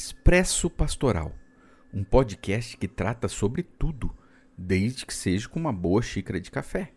[0.00, 1.32] Expresso Pastoral,
[1.92, 4.16] um podcast que trata sobre tudo,
[4.56, 6.92] desde que seja com uma boa xícara de café.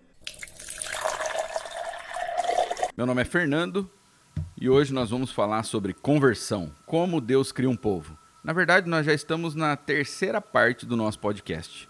[2.96, 3.90] Meu nome é Fernando
[4.56, 8.16] e hoje nós vamos falar sobre conversão, como Deus cria um povo.
[8.44, 11.90] Na verdade, nós já estamos na terceira parte do nosso podcast.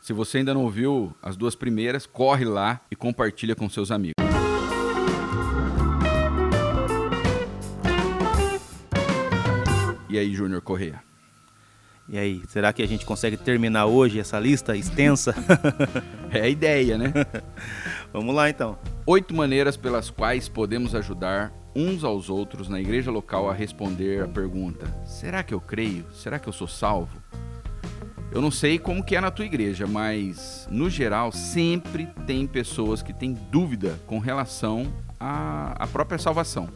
[0.00, 4.21] Se você ainda não ouviu as duas primeiras, corre lá e compartilha com seus amigos.
[10.12, 11.02] E aí, Júnior Correia?
[12.06, 15.34] E aí, será que a gente consegue terminar hoje essa lista extensa?
[16.30, 17.14] é a ideia, né?
[18.12, 18.78] Vamos lá então.
[19.06, 24.28] Oito maneiras pelas quais podemos ajudar uns aos outros na igreja local a responder a
[24.28, 26.04] pergunta: será que eu creio?
[26.12, 27.16] Será que eu sou salvo?
[28.30, 33.02] Eu não sei como que é na tua igreja, mas no geral sempre tem pessoas
[33.02, 36.68] que têm dúvida com relação à, à própria salvação.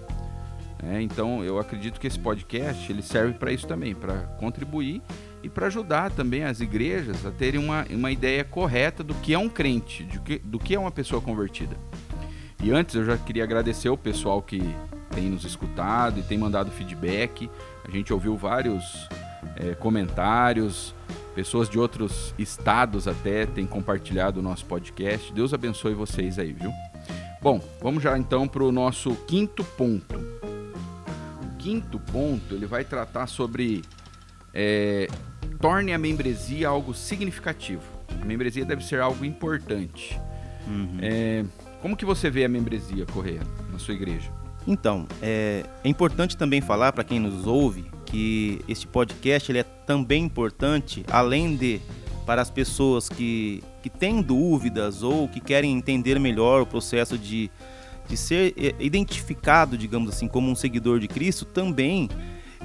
[0.88, 5.02] É, então eu acredito que esse podcast ele serve para isso também, para contribuir
[5.42, 9.38] e para ajudar também as igrejas a terem uma, uma ideia correta do que é
[9.38, 11.76] um crente, do que, do que é uma pessoa convertida.
[12.62, 14.62] E antes eu já queria agradecer o pessoal que
[15.10, 17.50] tem nos escutado e tem mandado feedback.
[17.86, 19.08] A gente ouviu vários
[19.56, 20.94] é, comentários,
[21.34, 25.32] pessoas de outros estados até têm compartilhado o nosso podcast.
[25.32, 26.70] Deus abençoe vocês aí, viu?
[27.42, 30.36] Bom, vamos já então para o nosso quinto ponto
[31.66, 33.82] quinto ponto, ele vai tratar sobre
[34.54, 35.08] é,
[35.60, 37.82] torne a membresia algo significativo.
[38.22, 40.16] A membresia deve ser algo importante.
[40.68, 40.98] Uhum.
[41.02, 41.44] É,
[41.82, 43.40] como que você vê a membresia, Correia,
[43.72, 44.30] na sua igreja?
[44.64, 49.64] Então, é, é importante também falar para quem nos ouve que este podcast ele é
[49.64, 51.80] também importante, além de
[52.24, 57.50] para as pessoas que, que têm dúvidas ou que querem entender melhor o processo de
[58.08, 62.08] de ser é, identificado, digamos assim, como um seguidor de Cristo também.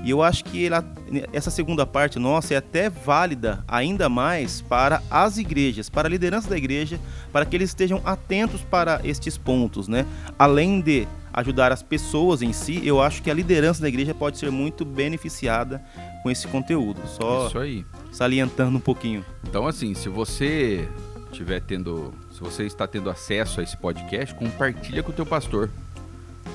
[0.03, 0.83] E eu acho que ela,
[1.31, 6.49] essa segunda parte nossa é até válida ainda mais para as igrejas, para a liderança
[6.49, 6.99] da igreja,
[7.31, 10.05] para que eles estejam atentos para estes pontos, né?
[10.39, 14.37] Além de ajudar as pessoas em si, eu acho que a liderança da igreja pode
[14.37, 15.81] ser muito beneficiada
[16.23, 16.99] com esse conteúdo.
[17.07, 17.85] Só Isso aí.
[18.11, 19.23] salientando um pouquinho.
[19.47, 20.87] Então, assim, se você
[21.31, 25.69] estiver tendo se você está tendo acesso a esse podcast, compartilha com o teu pastor.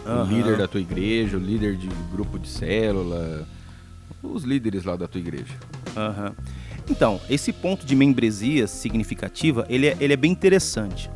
[0.05, 0.23] Uhum.
[0.23, 3.47] O líder da tua igreja, o líder de grupo de célula,
[4.21, 5.55] os líderes lá da tua igreja.
[5.97, 6.35] Uhum.
[6.91, 11.09] Então, esse ponto de membresia significativa, ele é, ele é bem interessante.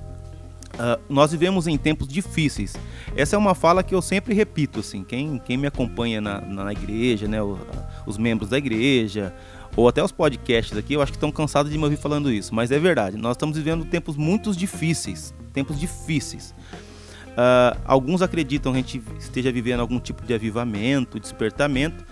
[0.74, 2.74] Uh, nós vivemos em tempos difíceis.
[3.16, 6.72] Essa é uma fala que eu sempre repito, assim, quem, quem me acompanha na, na
[6.72, 7.38] igreja, né,
[8.06, 9.34] os membros da igreja,
[9.76, 12.54] ou até os podcasts aqui, eu acho que estão cansados de me ouvir falando isso,
[12.54, 13.16] mas é verdade.
[13.16, 16.54] Nós estamos vivendo tempos muito difíceis, tempos difíceis.
[17.30, 22.04] Uh, alguns acreditam que a gente esteja vivendo algum tipo de avivamento, despertamento.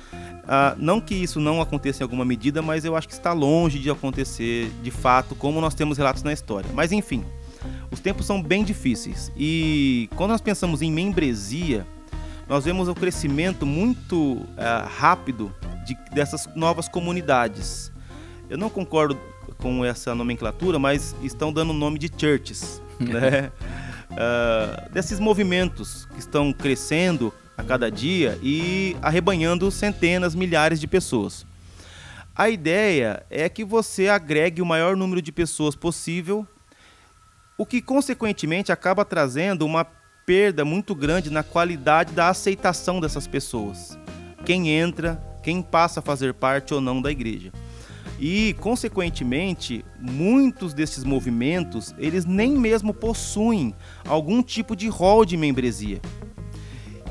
[0.45, 3.79] Uh, não que isso não aconteça em alguma medida, mas eu acho que está longe
[3.79, 6.71] de acontecer de fato, como nós temos relatos na história.
[6.73, 7.25] Mas enfim,
[7.91, 9.31] os tempos são bem difíceis.
[9.37, 11.87] E quando nós pensamos em membresia,
[12.49, 14.47] nós vemos o crescimento muito uh,
[14.97, 15.55] rápido
[15.85, 17.93] de, dessas novas comunidades.
[18.49, 19.19] Eu não concordo
[19.59, 23.53] com essa nomenclatura, mas estão dando o nome de churches, né?
[24.11, 31.45] uh, desses movimentos que estão crescendo a cada dia e arrebanhando centenas, milhares de pessoas.
[32.35, 36.47] A ideia é que você agregue o maior número de pessoas possível,
[37.59, 39.85] o que consequentemente acaba trazendo uma
[40.29, 43.99] perda muito grande na qualidade da aceitação dessas pessoas.
[44.45, 47.51] Quem entra, quem passa a fazer parte ou não da igreja.
[48.21, 53.75] E, consequentemente, muitos desses movimentos, eles nem mesmo possuem
[54.07, 55.99] algum tipo de rol de membresia.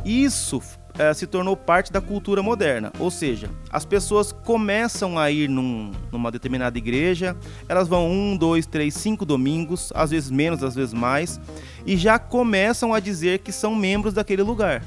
[0.05, 0.61] Isso
[0.97, 5.91] é, se tornou parte da cultura moderna, ou seja, as pessoas começam a ir num,
[6.11, 7.35] numa determinada igreja,
[7.69, 11.39] elas vão um, dois, três, cinco domingos, às vezes menos, às vezes mais,
[11.85, 14.83] e já começam a dizer que são membros daquele lugar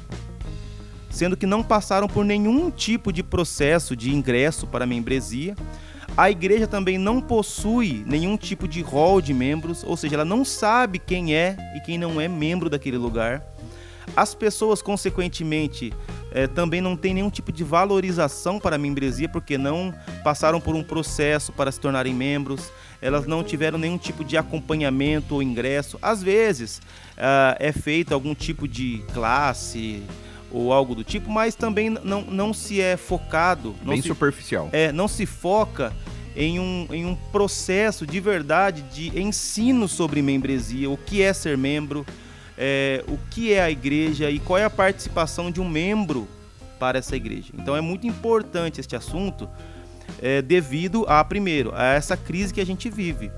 [1.11, 5.57] sendo que não passaram por nenhum tipo de processo de ingresso para a membresia.
[6.17, 10.45] A igreja também não possui nenhum tipo de rol de membros, ou seja, ela não
[10.45, 13.43] sabe quem é e quem não é membro daquele lugar.
[14.17, 15.93] As pessoas, consequentemente,
[16.33, 20.75] é, também não têm nenhum tipo de valorização para a membresia, porque não passaram por
[20.75, 22.71] um processo para se tornarem membros,
[23.01, 25.99] elas não tiveram nenhum tipo de acompanhamento ou ingresso.
[26.03, 26.79] Às vezes
[27.17, 30.03] uh, é feito algum tipo de classe,
[30.51, 33.75] ou algo do tipo, mas também não, não se é focado.
[33.85, 34.69] Bem se, superficial.
[34.73, 35.93] É, não se foca
[36.35, 41.57] em um, em um processo de verdade de ensino sobre membresia, o que é ser
[41.57, 42.05] membro,
[42.63, 46.29] é, o que é a igreja e qual é a participação de um membro
[46.79, 47.55] para essa igreja.
[47.55, 49.49] Então é muito importante este assunto
[50.21, 53.33] é, devido a, primeiro, a essa crise que a gente vive.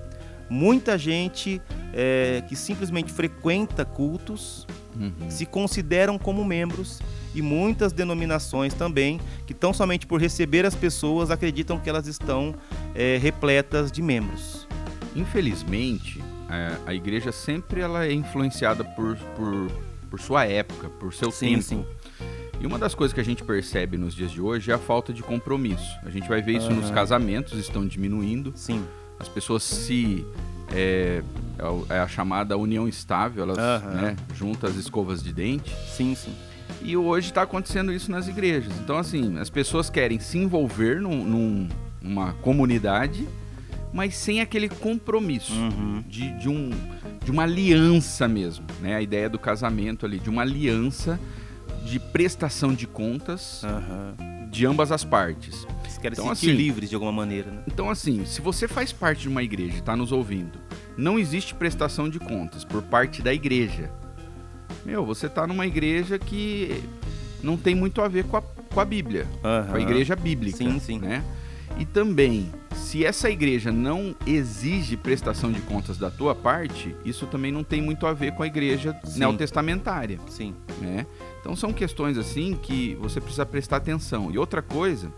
[0.51, 1.63] Muita gente
[1.95, 4.67] é, que simplesmente frequenta cultos
[4.97, 5.31] uhum.
[5.31, 7.01] se consideram como membros
[7.33, 12.55] e muitas denominações também que tão somente por receber as pessoas acreditam que elas estão
[12.93, 14.67] é, repletas de membros.
[15.15, 16.21] Infelizmente,
[16.53, 19.71] é, a igreja sempre ela é influenciada por, por,
[20.11, 21.63] por sua época, por seu sim, tempo.
[21.63, 21.87] Sim.
[22.61, 25.13] E uma das coisas que a gente percebe nos dias de hoje é a falta
[25.13, 25.99] de compromisso.
[26.05, 26.77] A gente vai ver isso uhum.
[26.77, 28.53] nos casamentos, estão diminuindo.
[28.55, 28.85] Sim.
[29.19, 30.27] As pessoas se.
[30.75, 31.23] É,
[31.91, 33.91] é a chamada união estável, elas uhum.
[33.91, 35.75] né, juntam as escovas de dente.
[35.89, 36.35] Sim, sim.
[36.83, 38.73] E hoje está acontecendo isso nas igrejas.
[38.81, 41.69] Então, assim, as pessoas querem se envolver num, num,
[42.01, 43.27] numa comunidade,
[43.93, 46.03] mas sem aquele compromisso uhum.
[46.09, 46.71] de, de, um,
[47.25, 48.65] de uma aliança mesmo.
[48.81, 48.95] Né?
[48.95, 51.19] A ideia do casamento ali, de uma aliança
[51.85, 54.49] de prestação de contas uhum.
[54.51, 55.67] de ambas as partes.
[55.83, 57.51] Eles querem então, se sentir assim, livres de alguma maneira.
[57.51, 57.63] Né?
[57.67, 60.59] Então, assim, se você faz parte de uma igreja e está nos ouvindo,
[60.97, 63.91] não existe prestação de contas por parte da igreja
[64.85, 66.83] meu, você tá numa igreja que
[67.43, 69.71] não tem muito a ver com a, com a Bíblia, uhum.
[69.71, 70.57] com a igreja bíblica.
[70.57, 70.99] Sim, sim.
[70.99, 71.23] Né?
[71.79, 77.51] E também, se essa igreja não exige prestação de contas da tua parte, isso também
[77.51, 79.21] não tem muito a ver com a igreja sim.
[79.21, 80.19] neotestamentária.
[80.29, 80.55] Sim.
[80.81, 81.07] Né?
[81.41, 84.31] Então são questões assim que você precisa prestar atenção.
[84.31, 85.13] E outra coisa,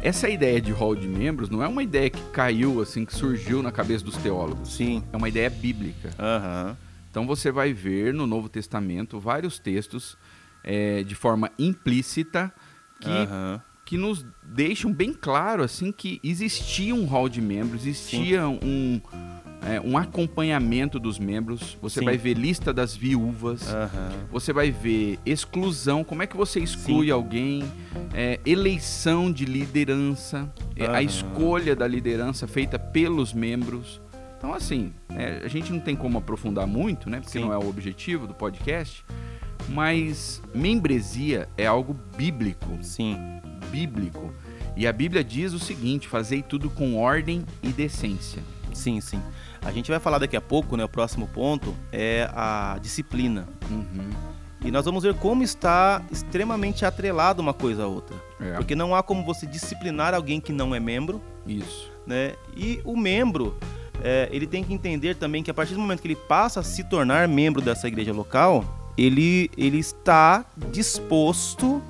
[0.00, 3.62] essa ideia de hall de membros não é uma ideia que caiu assim, que surgiu
[3.62, 4.74] na cabeça dos teólogos.
[4.74, 5.02] Sim.
[5.12, 6.10] É uma ideia bíblica.
[6.18, 6.76] Uhum.
[7.10, 10.16] Então você vai ver no Novo Testamento vários textos
[10.62, 12.52] é, de forma implícita
[13.00, 13.60] que, uhum.
[13.88, 19.00] Que nos deixam bem claro assim que existia um hall de membros, existia um,
[19.66, 21.78] é, um acompanhamento dos membros.
[21.80, 22.04] Você Sim.
[22.04, 24.26] vai ver lista das viúvas, uhum.
[24.30, 27.12] você vai ver exclusão, como é que você exclui Sim.
[27.12, 27.64] alguém,
[28.12, 30.90] é, eleição de liderança, uhum.
[30.92, 34.02] a escolha da liderança feita pelos membros.
[34.36, 37.20] Então, assim, é, a gente não tem como aprofundar muito, né?
[37.20, 37.46] Porque Sim.
[37.46, 39.02] não é o objetivo do podcast.
[39.70, 42.78] Mas membresia é algo bíblico.
[42.82, 43.16] Sim.
[43.70, 44.32] Bíblico.
[44.76, 48.42] E a Bíblia diz o seguinte: fazei tudo com ordem e decência.
[48.72, 49.20] Sim, sim.
[49.62, 50.84] A gente vai falar daqui a pouco, né?
[50.84, 53.48] O próximo ponto é a disciplina.
[53.70, 54.10] Uhum.
[54.64, 58.16] E nós vamos ver como está extremamente atrelado uma coisa à outra.
[58.40, 58.52] É.
[58.56, 61.20] Porque não há como você disciplinar alguém que não é membro.
[61.46, 61.90] Isso.
[62.06, 62.34] Né?
[62.56, 63.56] E o membro,
[64.02, 66.62] é, ele tem que entender também que a partir do momento que ele passa a
[66.62, 68.64] se tornar membro dessa igreja local,
[68.96, 71.80] ele, ele está disposto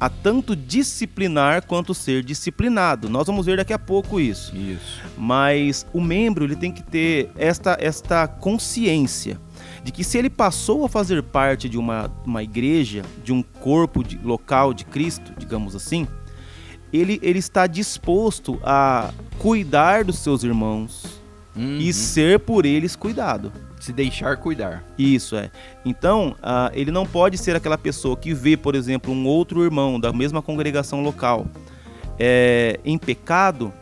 [0.00, 3.10] a tanto disciplinar quanto ser disciplinado.
[3.10, 4.56] Nós vamos ver daqui a pouco isso.
[4.56, 5.02] Isso.
[5.18, 9.38] Mas o membro ele tem que ter esta, esta consciência
[9.84, 14.02] de que se ele passou a fazer parte de uma, uma igreja, de um corpo
[14.02, 16.08] de, local de Cristo, digamos assim,
[16.92, 21.20] ele, ele está disposto a cuidar dos seus irmãos,
[21.54, 21.78] uhum.
[21.78, 23.52] e ser por eles cuidado.
[23.80, 24.84] Se deixar cuidar.
[24.96, 25.50] Isso é.
[25.84, 29.98] Então, uh, ele não pode ser aquela pessoa que vê, por exemplo, um outro irmão
[29.98, 31.46] da mesma congregação local
[32.18, 33.72] é, em pecado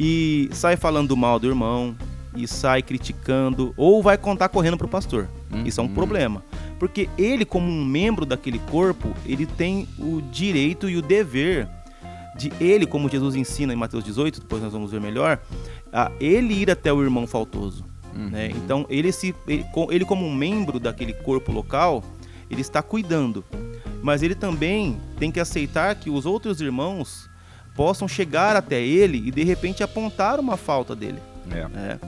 [0.00, 1.94] e sai falando mal do irmão
[2.34, 5.28] e sai criticando ou vai contar correndo para o pastor.
[5.52, 5.64] Uhum.
[5.64, 6.42] Isso é um problema.
[6.78, 11.68] Porque ele, como um membro daquele corpo, ele tem o direito e o dever
[12.36, 15.40] de ele, como Jesus ensina em Mateus 18, depois nós vamos ver melhor,
[15.92, 17.84] a ele ir até o irmão faltoso.
[18.18, 18.30] Uhum.
[18.30, 18.50] Né?
[18.50, 22.02] Então, ele, se, ele, ele, como um membro daquele corpo local,
[22.50, 23.44] ele está cuidando.
[24.02, 27.30] Mas ele também tem que aceitar que os outros irmãos
[27.76, 31.20] possam chegar até ele e de repente apontar uma falta dele.
[31.50, 31.58] É.
[31.58, 31.98] é.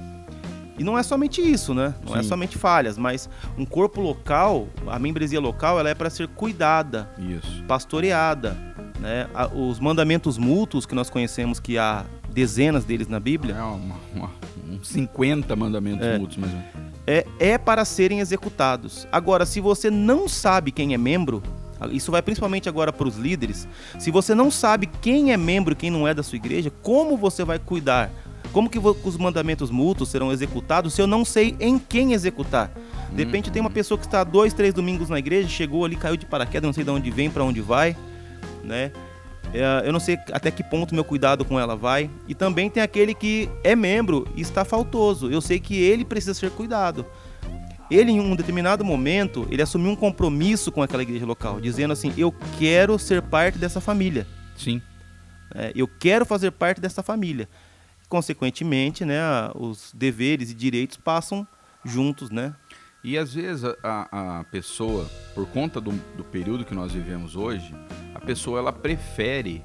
[0.77, 1.95] E não é somente isso, né?
[2.05, 2.27] Não é Sim.
[2.27, 7.09] é somente falhas, mas um corpo local, a membresia local, ela é para ser cuidada,
[7.19, 7.63] isso.
[7.65, 8.57] pastoreada.
[8.99, 9.29] Né?
[9.55, 13.55] Os mandamentos mútuos que nós conhecemos que há dezenas deles na Bíblia.
[13.55, 14.31] É uma, uma,
[14.69, 16.63] uns 50 mandamentos é, mútuos mesmo.
[17.07, 19.07] É, é para serem executados.
[19.11, 21.43] Agora, se você não sabe quem é membro,
[21.91, 23.67] isso vai principalmente agora para os líderes.
[23.99, 27.17] Se você não sabe quem é membro e quem não é da sua igreja, como
[27.17, 28.11] você vai cuidar?
[28.53, 32.73] Como que os mandamentos mútuos serão executados se eu não sei em quem executar?
[33.13, 33.53] De repente uhum.
[33.53, 36.67] tem uma pessoa que está dois, três domingos na igreja, chegou ali, caiu de paraquedas,
[36.67, 37.97] não sei de onde vem, para onde vai,
[38.63, 38.93] né?
[39.53, 42.11] É, eu não sei até que ponto meu cuidado com ela vai.
[42.29, 45.31] E também tem aquele que é membro e está faltoso.
[45.31, 47.05] Eu sei que ele precisa ser cuidado.
[47.91, 52.15] Ele, em um determinado momento, ele assumiu um compromisso com aquela igreja local, dizendo assim:
[52.17, 54.27] Eu quero ser parte dessa família.
[54.57, 54.81] Sim.
[55.53, 57.49] É, eu quero fazer parte dessa família.
[58.09, 59.21] Consequentemente, né,
[59.55, 61.47] os deveres e direitos passam
[61.85, 62.55] juntos, né?
[63.03, 67.75] E às vezes a, a, pessoa, por conta do, do período que nós vivemos hoje,
[68.15, 69.65] a pessoa ela prefere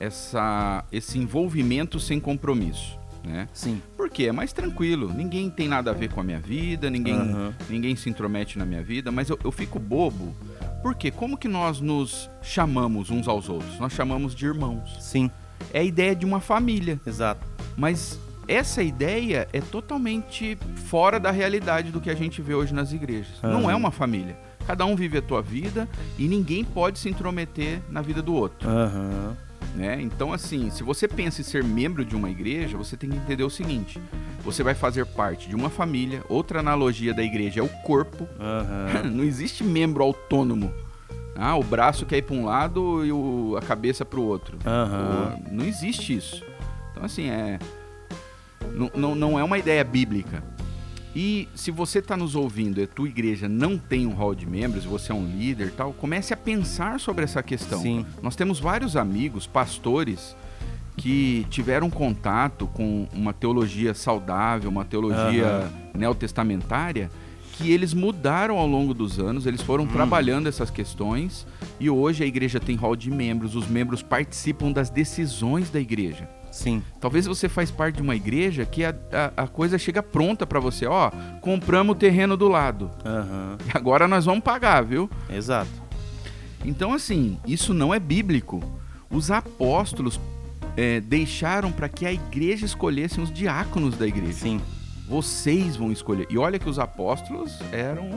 [0.00, 2.98] essa, esse envolvimento sem compromisso.
[3.22, 3.48] Né?
[3.52, 3.80] Sim.
[3.96, 7.54] Porque é mais tranquilo, ninguém tem nada a ver com a minha vida, ninguém, Aham.
[7.70, 10.34] ninguém se intromete na minha vida, mas eu, eu fico bobo.
[10.82, 13.78] Porque como que nós nos chamamos uns aos outros?
[13.78, 14.96] Nós chamamos de irmãos.
[15.00, 15.30] Sim,
[15.72, 17.00] É a ideia de uma família.
[17.06, 17.46] exato.
[17.76, 18.18] Mas
[18.52, 20.56] essa ideia é totalmente
[20.86, 23.40] fora da realidade do que a gente vê hoje nas igrejas.
[23.42, 23.72] Não Aham.
[23.72, 24.36] é uma família.
[24.66, 28.68] Cada um vive a tua vida e ninguém pode se intrometer na vida do outro.
[28.68, 29.36] Aham.
[29.74, 30.00] Né?
[30.02, 33.42] Então, assim, se você pensa em ser membro de uma igreja, você tem que entender
[33.42, 33.98] o seguinte:
[34.44, 36.22] você vai fazer parte de uma família.
[36.28, 38.28] Outra analogia da igreja é o corpo.
[38.38, 39.08] Aham.
[39.10, 40.70] Não existe membro autônomo.
[41.34, 44.58] Ah, o braço quer ir para um lado e o- a cabeça para o outro.
[44.58, 46.44] Pô, Não existe isso.
[46.90, 47.58] Então, assim, é.
[48.74, 50.42] Não, não, não é uma ideia bíblica.
[51.14, 54.46] E se você está nos ouvindo e a tua igreja não tem um hall de
[54.46, 57.80] membros, você é um líder tal, comece a pensar sobre essa questão.
[57.82, 58.06] Sim.
[58.22, 60.34] Nós temos vários amigos, pastores,
[60.96, 67.10] que tiveram contato com uma teologia saudável, uma teologia neotestamentária,
[67.52, 71.46] que eles mudaram ao longo dos anos, eles foram trabalhando essas questões
[71.78, 76.28] e hoje a igreja tem hall de membros, os membros participam das decisões da igreja.
[76.52, 76.82] Sim.
[77.00, 78.94] Talvez você faz parte de uma igreja que a,
[79.36, 82.90] a, a coisa chega pronta para você, ó, compramos o terreno do lado,
[83.66, 85.10] e agora nós vamos pagar, viu?
[85.30, 85.70] Exato.
[86.64, 88.62] Então, assim, isso não é bíblico.
[89.10, 90.20] Os apóstolos
[90.76, 94.32] é, deixaram para que a igreja escolhesse os diáconos da igreja.
[94.34, 94.60] Sim.
[95.08, 96.26] Vocês vão escolher.
[96.30, 98.08] E olha que os apóstolos eram,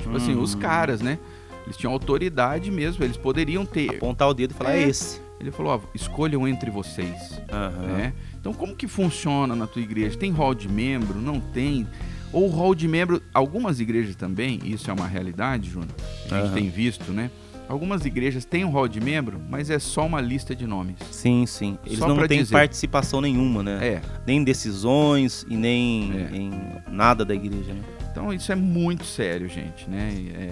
[0.00, 0.58] tipo assim, os Hum.
[0.58, 1.18] caras, né?
[1.64, 3.94] Eles tinham autoridade mesmo, eles poderiam ter.
[3.96, 4.82] Apontar o dedo e falar, É.
[4.82, 5.20] é esse.
[5.42, 7.40] Ele falou, ó, escolham entre vocês.
[7.50, 7.82] Aham.
[7.88, 8.12] né?
[8.40, 10.16] Então, como que funciona na tua igreja?
[10.16, 11.20] Tem hall de membro?
[11.20, 11.86] Não tem?
[12.32, 15.90] Ou hall de membro, algumas igrejas também, isso é uma realidade, Júnior,
[16.30, 16.54] a gente Aham.
[16.54, 17.30] tem visto, né?
[17.68, 20.96] Algumas igrejas têm um hall de membro, mas é só uma lista de nomes.
[21.10, 21.78] Sim, sim.
[21.86, 22.52] Eles Só não têm dizer.
[22.52, 23.78] participação nenhuma, né?
[23.86, 26.36] É, Nem em decisões e nem É.
[26.36, 26.50] em
[26.90, 27.80] nada da igreja, né?
[28.10, 30.10] então isso é muito sério, gente, né?
[30.34, 30.50] É,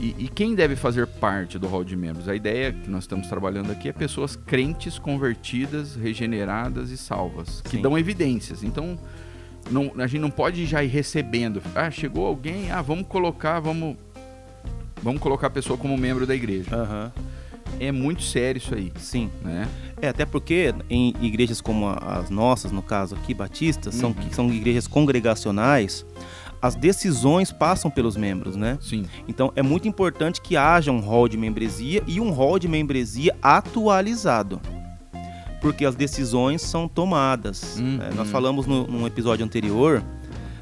[0.00, 2.28] e, e quem deve fazer parte do hall de membros?
[2.28, 7.70] A ideia que nós estamos trabalhando aqui é pessoas crentes, convertidas, regeneradas e salvas, que
[7.76, 7.82] Sim.
[7.82, 8.62] dão evidências.
[8.62, 8.98] Então,
[9.70, 11.62] não- a gente não pode já ir recebendo.
[11.74, 13.96] Ah, chegou alguém, ah, vamos colocar, vamos,
[15.02, 16.74] vamos colocar a pessoa como membro da igreja.
[16.74, 17.12] Aham.
[17.80, 19.28] É muito sério isso aí, Sim.
[19.42, 19.68] né?
[20.00, 24.30] É, até porque em igrejas como as nossas, no caso aqui, batistas, são, Uhum.
[24.32, 26.06] são igrejas congregacionais,
[26.60, 28.78] as decisões passam pelos membros, né?
[28.80, 32.66] Sim, Então é muito importante que haja um rol de membresia e um rol de
[32.68, 34.60] membresia atualizado.
[35.60, 37.76] Porque as decisões são tomadas.
[37.78, 37.98] Uhum.
[38.00, 40.02] É, nós falamos no, num episódio anterior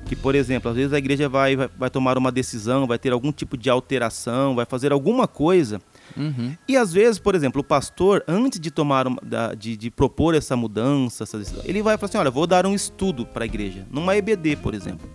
[0.07, 3.11] que, por exemplo, às vezes a igreja vai, vai, vai tomar uma decisão, vai ter
[3.13, 5.81] algum tipo de alteração, vai fazer alguma coisa.
[6.17, 6.55] Uhum.
[6.69, 9.21] E às vezes, por exemplo, o pastor, antes de tomar uma-
[9.59, 12.75] de, de propor essa mudança, essa decisão, ele vai falar assim: olha, vou dar um
[12.75, 15.09] estudo para a igreja, numa EBD, por exemplo.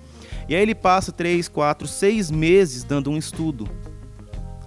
[0.49, 3.69] E aí ele passa três, quatro, seis meses dando um estudo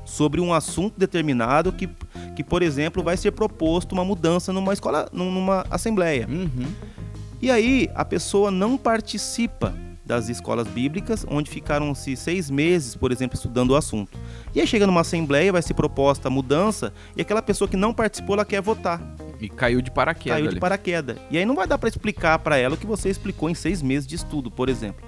[0.05, 1.89] sobre um assunto determinado que,
[2.37, 6.29] que por exemplo, vai ser proposto uma mudança numa escola, numa assembleia.
[6.31, 6.73] Uhum.
[7.41, 9.75] E aí a pessoa não participa
[10.05, 14.17] das escolas bíblicas, onde ficaram-se seis meses, por exemplo, estudando o assunto.
[14.55, 17.95] E aí chega numa assembleia, vai ser proposta a mudança, e aquela pessoa que não
[17.95, 19.01] participou, ela quer votar.
[19.41, 20.55] E caiu de paraquedas Caiu ali.
[20.55, 21.17] de paraquedas.
[21.31, 23.83] E aí não vai dar para explicar para ela o que você explicou em seis
[23.83, 25.05] meses de estudo, por exemplo.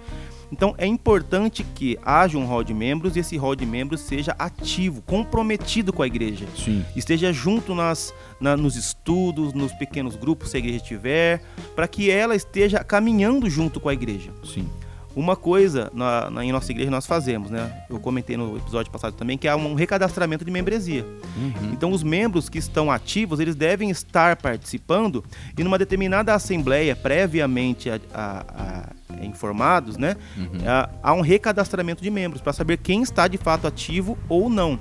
[0.54, 4.36] Então é importante que haja um hall de membros e esse hall de membros seja
[4.38, 6.84] ativo, comprometido com a igreja Sim.
[6.94, 11.42] esteja junto nas, na- nos estudos, nos pequenos grupos, se a igreja tiver,
[11.74, 14.30] para que ela esteja caminhando junto com a igreja.
[14.44, 14.68] Sim.
[15.16, 17.84] Uma coisa na, na- em nossa igreja nós fazemos, né?
[17.88, 21.04] Eu comentei no episódio passado também, que é um recadastramento de membresia.
[21.36, 21.70] Uhum.
[21.72, 25.24] Então, os membros que estão ativos, eles devem estar participando
[25.56, 30.16] e numa determinada assembleia, previamente a- a- a- informados, né?
[30.36, 30.48] Uhum.
[30.66, 34.78] há- há um recadastramento de membros para saber quem está de fato ativo ou não.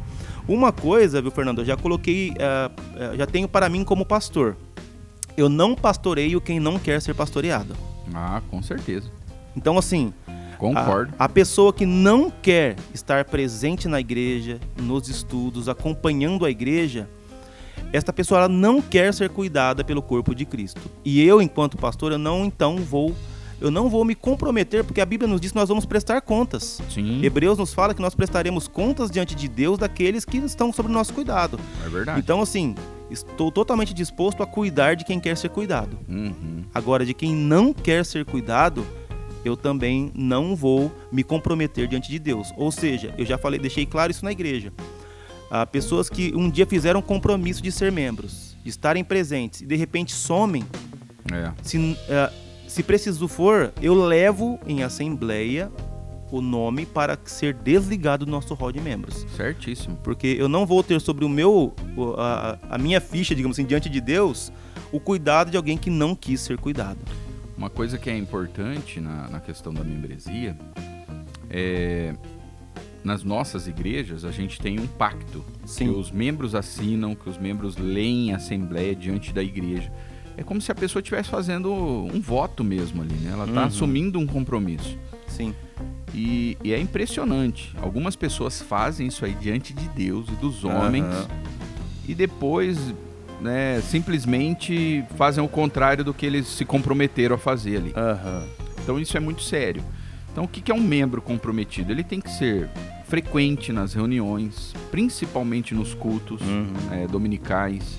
[0.48, 1.60] Uma coisa, viu, Fernando?
[1.62, 4.58] Eu já coloquei, ah, ah, já tenho para mim como pastor.
[5.38, 7.76] Eu não pastoreio quem não quer ser pastoreado.
[8.14, 9.10] Ah, com certeza.
[9.56, 10.14] Então, assim,
[10.58, 11.14] Concordo.
[11.18, 17.10] a, a pessoa que não quer estar presente na igreja, nos estudos, acompanhando a igreja,
[17.92, 20.82] esta pessoa ela não quer ser cuidada pelo corpo de Cristo.
[21.06, 23.16] E eu, enquanto pastor, eu não então vou
[23.62, 26.82] eu não vou me comprometer, porque a Bíblia nos diz que nós vamos prestar contas.
[26.90, 30.90] Sim, Hebreus nos fala que nós prestaremos contas diante de Deus daqueles que estão sob
[30.90, 31.58] o nosso cuidado.
[31.86, 32.20] é verdade.
[32.20, 32.76] Então, assim,
[33.10, 35.98] estou totalmente disposto a cuidar de quem quer ser cuidado.
[36.10, 36.66] Uhum.
[36.74, 38.86] Agora, de quem não quer ser cuidado,
[39.44, 42.54] eu também não vou me comprometer diante de Deus.
[42.56, 44.72] Ou seja, eu já falei, deixei claro isso na igreja.
[45.50, 49.76] Há pessoas que um dia fizeram compromisso de ser membros, de estarem presentes e de
[49.76, 50.64] repente somem.
[51.32, 51.52] É.
[51.62, 51.96] Se, uh,
[52.68, 55.72] se preciso for, eu levo em assembleia
[56.32, 59.28] o nome para ser desligado do nosso hall de membros.
[59.38, 59.96] Certíssimo.
[59.98, 61.76] Porque eu não vou ter sobre o meu,
[62.18, 64.52] a, a minha ficha, digamos assim, diante de Deus,
[64.92, 66.98] o cuidado de alguém que não quis ser cuidado.
[67.58, 70.58] Uma coisa que é importante na, na questão da membresia
[71.50, 72.16] é
[73.04, 75.86] nas nossas igrejas a gente tem um pacto Sim.
[75.92, 79.92] que os membros assinam, que os membros leem em assembleia diante da igreja.
[80.38, 83.32] É como se a pessoa estivesse fazendo um voto mesmo ali, né?
[83.34, 83.68] Ela está Uhum.
[83.68, 84.98] assumindo um compromisso.
[85.28, 85.54] Sim.
[86.14, 87.76] E, e é impressionante.
[87.82, 91.28] Algumas pessoas fazem isso aí diante de Deus e dos homens Aham.
[92.08, 92.80] e depois
[93.42, 97.94] né, simplesmente fazem o contrário do que eles se comprometeram a fazer ali.
[97.96, 98.46] Aham.
[98.82, 99.84] Então isso é muito sério.
[100.32, 101.92] Então o que é um membro comprometido?
[101.92, 102.70] Ele tem que ser
[103.06, 106.74] frequente nas reuniões, principalmente nos cultos Uhum.
[106.92, 107.98] é, dominicais.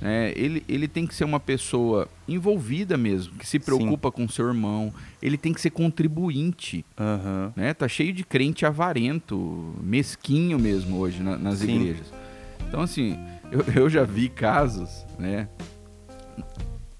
[0.00, 0.32] né?
[0.34, 4.92] ele, ele tem que ser uma pessoa envolvida mesmo, que se preocupa com seu irmão.
[5.20, 6.84] Ele tem que ser contribuinte.
[6.98, 7.52] Aham.
[7.54, 7.74] Né?
[7.74, 11.76] Tá cheio de crente avarento, mesquinho mesmo hoje na- nas Sim.
[11.82, 12.06] igrejas.
[12.66, 13.18] Então, assim,
[13.50, 15.48] eu, eu já vi casos, né?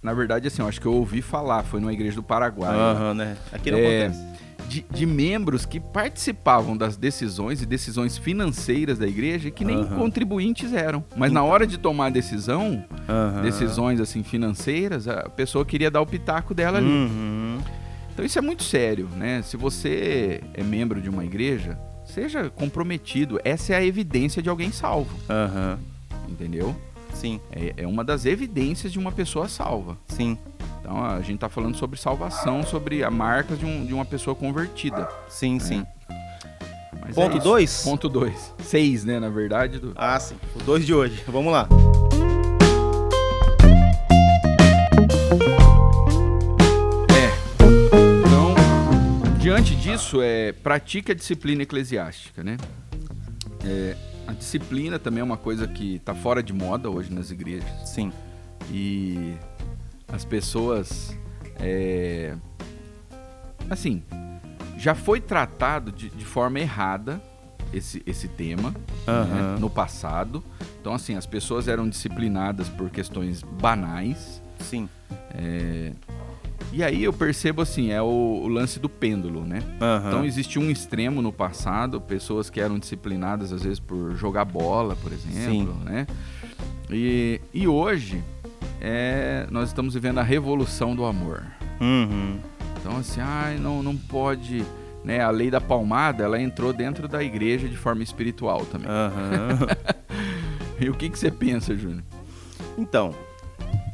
[0.02, 2.75] Na verdade, assim, eu acho que eu ouvi falar, foi numa igreja do Paraguai.
[2.76, 3.37] lá, Aham, né?
[3.52, 4.25] Aqui não É, acontece.
[4.66, 9.97] de, de membros que participavam das decisões e decisões financeiras da igreja que nem Aham.
[9.99, 11.04] contribuintes eram.
[11.14, 11.50] Mas na Então.
[11.52, 13.42] hora de tomar a decisão, Aham.
[13.42, 16.88] decisões assim financeiras, a pessoa queria dar o pitaco dela ali.
[16.88, 17.59] Uhum.
[18.14, 19.42] Então isso é muito sério, né?
[19.42, 23.38] Se você é membro de uma igreja, seja comprometido.
[23.45, 25.78] Essa é a evidência de alguém salvo, Aham.
[26.28, 26.74] Entendeu?
[27.14, 29.98] Sim, É, é uma das evidências de uma pessoa salva.
[30.08, 30.38] sim,
[30.80, 34.34] Então a gente está falando sobre salvação, sobre a marca de, um- de uma pessoa
[34.34, 35.08] convertida.
[35.28, 35.84] sim, sim.
[37.00, 37.44] Mas Ponto é isso.
[37.44, 37.82] dois?
[37.82, 38.54] Ponto 2.
[38.62, 39.78] Seis, né, na verdade.
[39.80, 39.92] Do...
[39.96, 40.36] Ah, sim.
[40.54, 41.24] O dois de hoje.
[41.26, 41.66] Vamos lá.
[47.09, 47.30] É.
[48.26, 48.54] Então,
[49.38, 52.56] diante disso, é, pratique a disciplina eclesiástica, né?
[53.64, 53.96] É,
[54.31, 57.69] a disciplina também é uma coisa que está fora de moda hoje nas igrejas.
[57.88, 58.12] Sim.
[58.71, 59.35] E
[60.09, 61.16] as pessoas.
[61.59, 62.37] é,
[63.69, 64.03] assim,
[64.79, 67.21] já foi tratado de, de forma errada
[67.73, 68.77] esse, esse tema né,
[69.09, 69.59] Aham.
[69.59, 70.43] no passado.
[70.81, 74.40] Então, assim, as pessoas eram disciplinadas por questões banais.
[74.61, 74.88] Sim.
[75.35, 75.93] é,
[76.72, 79.61] e aí eu percebo assim, é o, o lance do pêndulo, né?
[79.80, 80.09] Aham.
[80.09, 84.96] Então existia um extremo no passado, pessoas que eram disciplinadas às vezes por jogar bola,
[84.96, 86.06] por exemplo, né?
[86.88, 88.22] E, e hoje
[88.80, 91.42] é, nós estamos vivendo a revolução do amor.
[91.80, 92.38] Uhum.
[92.80, 94.64] Então assim, ai, não, não pode,
[95.04, 95.20] né?
[95.20, 98.88] A lei da palmada, ela entrou dentro da igreja de forma espiritual também.
[98.88, 99.66] Aham.
[100.80, 102.02] E o que que você pensa, Júnior?
[102.78, 103.14] Então,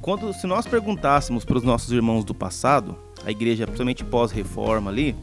[0.07, 5.17] quando, se nós perguntássemos para os nossos irmãos do passado, a igreja, principalmente pós-reforma ali,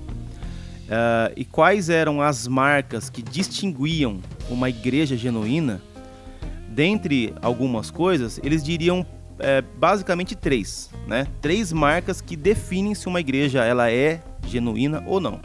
[0.92, 4.20] ah, e quais eram as marcas que distinguiam
[4.50, 5.82] uma igreja genuína,
[6.68, 9.06] dentre algumas coisas, eles diriam
[9.40, 11.28] eh, basicamente três, né?
[11.40, 15.40] Três marcas que definem se uma igreja ela é genuína ou não.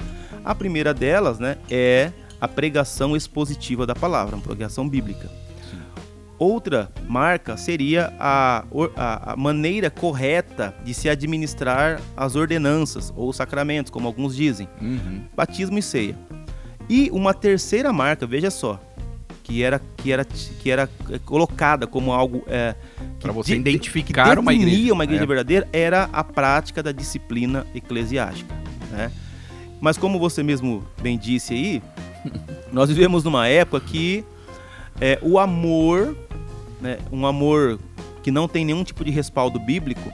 [0.45, 5.31] A primeira delas, né, é a pregação expositiva da palavra, uma pregação bíblica.
[6.39, 8.65] Outra marca seria a,
[8.97, 15.23] a- a maneira correta de se administrar as ordenanças ou sacramentos, como alguns dizem, Uhum.
[15.37, 16.17] batismo e ceia.
[16.89, 18.81] E uma terceira marca, veja só,
[19.43, 22.75] que era, que era, que era eh, colocada como algo é,
[23.19, 24.93] que Para você de- identificar que uma igreja.
[24.95, 25.27] uma igreja É.
[25.27, 28.55] verdadeira era a prática da disciplina eclesiástica,
[28.93, 29.11] né?
[29.81, 31.83] Mas como você mesmo bem disse aí,
[32.73, 34.25] nós vivemos numa época que
[35.01, 36.17] é, o amor,
[36.81, 37.79] né, um amor
[38.23, 40.11] que não tem nenhum tipo de respaldo bíblico,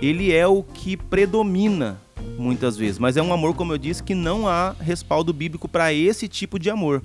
[0.00, 1.98] ele é o que predomina
[2.38, 2.98] muitas vezes.
[2.98, 6.58] Mas é um amor, como eu disse, que não há respaldo bíblico para esse tipo
[6.58, 7.02] de amor.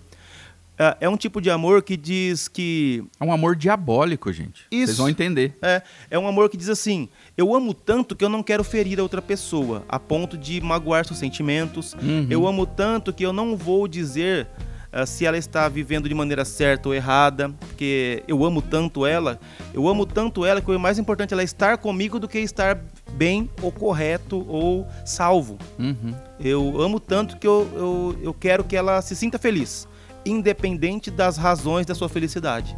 [0.77, 4.65] É- É um tipo de amor que diz que É um amor diabólico, gente.
[4.69, 4.87] Isso.
[4.87, 5.57] Vocês vão entender.
[5.61, 5.81] é,
[6.11, 9.03] é um amor que diz assim: eu amo tanto que eu não quero ferir a
[9.03, 11.93] outra pessoa, a ponto de magoar seus sentimentos.
[11.93, 12.27] Uhum.
[12.29, 14.47] Eu amo tanto que eu não vou dizer
[14.95, 19.37] ah, se ela está vivendo de maneira certa ou errada, porque eu amo tanto ela.
[19.73, 22.79] Eu amo tanto ela que o mais importante é ela estar comigo do que estar
[23.11, 25.57] bem ou correto ou salvo.
[25.77, 26.15] Uhum.
[26.39, 29.85] Eu amo tanto que eu, eu, eu quero que ela se sinta feliz,
[30.25, 32.77] independente das razões da sua felicidade.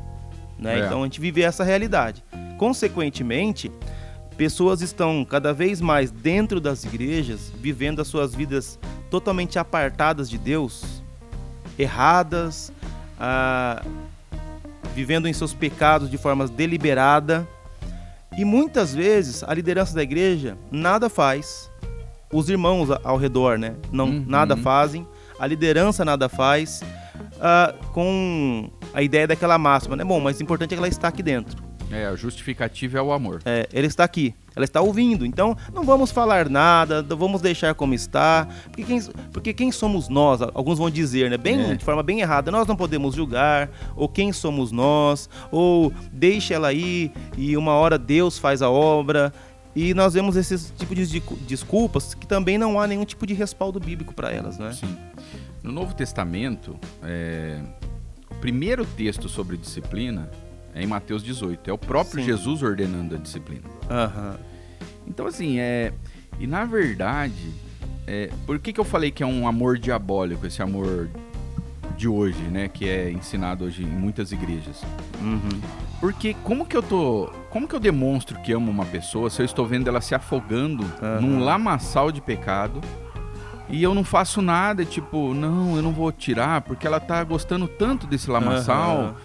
[0.58, 0.80] Né?
[0.80, 0.86] É.
[0.86, 2.24] Então a gente vive essa realidade.
[2.58, 3.72] Consequentemente,
[4.36, 8.80] pessoas estão cada vez mais dentro das igrejas, vivendo as suas vidas
[9.12, 10.97] totalmente apartadas de Deus,
[11.78, 12.72] erradas,
[13.20, 13.84] ah,
[14.96, 17.48] vivendo em seus pecados de forma deliberada.
[18.38, 21.70] E muitas vezes a liderança da igreja nada faz.
[22.32, 23.76] Os irmãos ao redor, né?
[23.92, 24.24] Não, Uhum.
[24.28, 25.08] nada fazem.
[25.40, 26.82] A liderança nada faz.
[27.40, 30.04] ah, com a ideia daquela máxima, né?
[30.04, 31.64] Bom, mas o importante é que ela está aqui dentro.
[31.92, 33.42] É, a justificativa é o amor.
[33.46, 35.26] É, ela está aqui, ela está ouvindo.
[35.26, 38.46] Então, não vamos falar nada, vamos deixar como está.
[38.66, 40.42] Porque quem, porque quem somos nós?
[40.42, 41.38] Alguns vão dizer, né?
[41.38, 41.76] Bem, É.
[41.76, 46.68] de forma bem errada, nós não podemos julgar, ou quem somos nós, ou deixa ela
[46.68, 49.32] aí e uma hora Deus faz a obra.
[49.76, 53.36] E nós vemos esses tipos de descu- desculpas que também não há nenhum tipo de
[53.36, 54.74] respaldo bíblico para elas, né?
[54.74, 54.98] Sim.
[55.62, 57.60] No Novo Testamento, é,
[58.32, 60.30] o primeiro texto sobre disciplina
[60.74, 61.70] é em Mateus 18.
[61.70, 62.26] É o próprio Sim.
[62.26, 63.64] Jesus ordenando a disciplina.
[63.90, 64.38] Aham.
[65.08, 65.94] Então, assim, é.
[66.40, 67.52] E na verdade,
[68.06, 71.10] é, por que, que eu falei que é um amor diabólico, esse amor
[71.98, 72.68] de hoje, né?
[72.68, 74.84] Que é ensinado hoje em muitas igrejas.
[75.20, 75.62] Uhum.
[76.00, 77.32] Porque como que eu tô.
[77.50, 80.86] Como que eu demonstro que amo uma pessoa se eu estou vendo ela se afogando
[81.02, 81.22] Aham.
[81.22, 82.82] num lamaçal de pecado
[83.70, 87.68] e eu não faço nada, tipo, não, eu não vou tirar porque ela tá gostando
[87.68, 89.16] tanto desse lamaçal, Aham.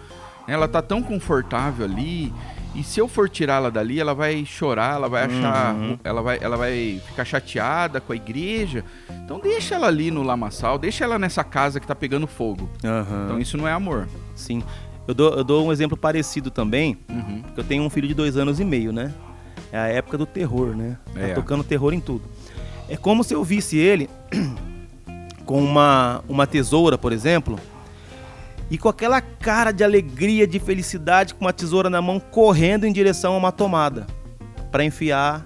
[0.47, 2.33] Ela tá tão confortável ali.
[2.75, 5.97] E se eu for tirá-la dali, ela vai chorar, ela vai achar, Uhum.
[6.03, 8.83] ela vai, ela vai ficar chateada com a igreja.
[9.23, 12.67] Então deixa ela ali no lamaçal, deixa ela nessa casa que tá pegando fogo.
[12.83, 13.25] Aham.
[13.25, 14.07] Então isso não é amor.
[14.33, 14.63] Sim.
[15.07, 17.41] Eu dou, eu dou um exemplo parecido também, Uhum.
[17.43, 19.13] porque eu tenho um filho de dois anos e meio, né?
[19.71, 20.97] É a época do terror, né?
[21.13, 21.33] Tá É.
[21.35, 22.23] tocando terror em tudo.
[22.89, 24.09] É como se eu visse ele
[25.45, 27.59] com uma, uma tesoura, por exemplo,
[28.73, 32.91] e com aquela cara de alegria, de felicidade, com uma tesoura na mão, correndo em
[32.91, 34.07] direção a uma tomada
[34.71, 35.45] para enfiar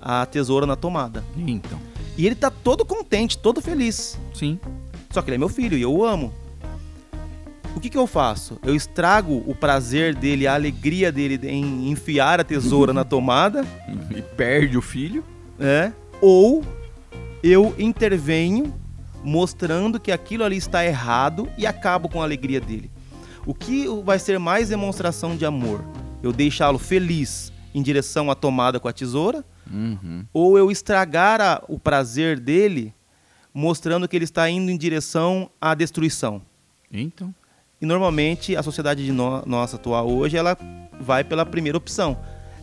[0.00, 1.24] a tesoura na tomada.
[1.36, 1.76] Então,
[2.16, 4.16] E ele tá todo contente, todo feliz.
[4.32, 4.60] sim.
[5.10, 6.32] Só que ele é meu filho e eu o amo.
[7.74, 8.58] O que, que eu faço?
[8.62, 13.64] Eu estrago o prazer dele, a alegria dele em enfiar a tesoura na tomada,
[14.16, 15.24] E perde o filho.
[15.58, 15.92] né?
[16.20, 16.62] Ou
[17.42, 18.72] eu intervenho
[19.24, 22.90] mostrando que aquilo ali está errado e acabo com a alegria dele.
[23.46, 25.82] O que vai ser mais demonstração de amor?
[26.22, 30.24] Eu deixá-lo feliz em direção à tomada com a tesoura Uhum.
[30.32, 32.94] ou eu estragar a- o prazer dele
[33.52, 36.42] mostrando que ele está indo em direção à destruição.
[36.92, 37.34] Então,
[37.80, 40.56] E normalmente a sociedade de no- nossa atual hoje ela
[41.00, 42.18] vai pela primeira opção.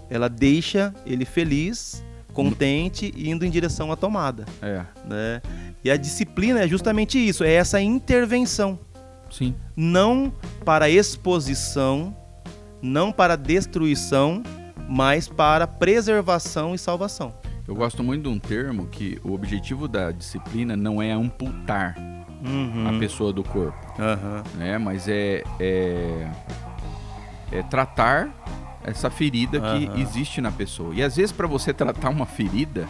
[0.09, 4.43] Ela deixa ele feliz, contente, indo em direção à tomada.
[4.61, 5.41] é, Né?
[5.85, 8.79] E a disciplina é justamente isso, é essa intervenção,
[9.29, 9.53] sim.
[9.75, 10.33] não
[10.65, 12.17] para exposição,
[12.81, 14.41] não para destruição,
[14.89, 17.35] mas para preservação e salvação.
[17.67, 21.95] Eu gosto muito de um termo que o objetivo da disciplina não é amputar
[22.43, 22.87] Uhum.
[22.95, 24.43] a pessoa do corpo, Aham.
[24.55, 24.77] né?
[24.79, 26.27] Mas é, é,
[27.51, 28.29] é tratar
[28.83, 29.99] essa ferida que Aham.
[29.99, 30.93] existe na pessoa.
[30.95, 32.87] E às vezes para você tratar uma ferida,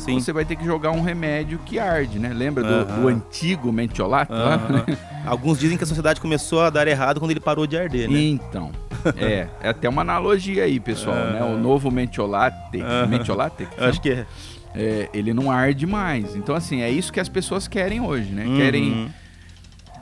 [0.00, 0.20] Sim.
[0.20, 2.32] você vai ter que jogar um remédio que arde, né?
[2.32, 3.00] Lembra do, Aham.
[3.00, 4.32] do antigo mentiolato?
[4.32, 4.54] lá?
[4.54, 4.84] Aham.
[5.26, 8.18] Alguns dizem que a sociedade começou a dar errado quando ele parou de arder, né?
[8.18, 8.70] Então,
[9.16, 11.42] é, é até uma analogia aí, pessoal, né?
[11.44, 14.26] O novo mentiolate, mentiolate, acho que é.
[14.74, 16.34] é, ele não arde mais.
[16.34, 18.46] Então, assim, é isso que as pessoas querem hoje, né?
[18.46, 18.56] Uhum.
[18.56, 19.14] Querem,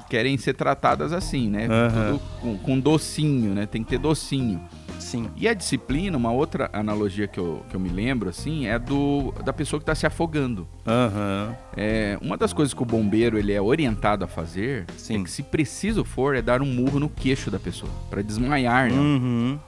[0.09, 1.67] querem ser tratadas assim, né?
[2.11, 3.67] Tudo com, com docinho, né?
[3.67, 4.61] Tem que ter docinho.
[5.37, 9.33] E a disciplina, uma outra analogia que eu, que eu me lembro, assim, é do
[9.45, 10.67] da pessoa que está se afogando.
[10.87, 11.55] Aham.
[11.77, 15.21] É, uma das coisas que o bombeiro ele é orientado a fazer Sim.
[15.21, 18.91] é que, se preciso for, é dar um murro no queixo da pessoa, para desmaiar,
[18.91, 18.99] né?
[18.99, 19.59] Uhum.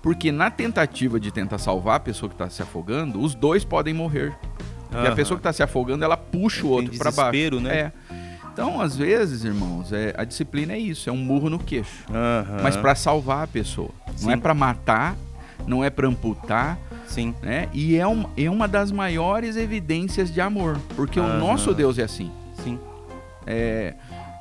[0.00, 3.92] Porque na tentativa de tentar salvar a pessoa que está se afogando, os dois podem
[3.92, 4.32] morrer.
[4.88, 5.16] Porque a Aham.
[5.16, 7.60] pessoa que está se afogando, ela puxa o outro para baixo.
[7.60, 7.76] né?
[7.76, 7.92] É.
[8.52, 12.04] Então, às vezes, irmãos, é, a disciplina é isso, é um murro no queixo.
[12.10, 12.60] Aham.
[12.62, 13.90] Mas para salvar a pessoa.
[14.20, 14.32] Não Sim.
[14.32, 15.16] é para matar,
[15.66, 17.34] não é para amputar, Sim.
[17.42, 17.68] né?
[17.72, 20.78] E é, um, é uma das maiores evidências de amor.
[20.96, 22.30] Porque o nosso Deus é assim.
[22.62, 22.78] Sim.
[23.46, 23.94] É,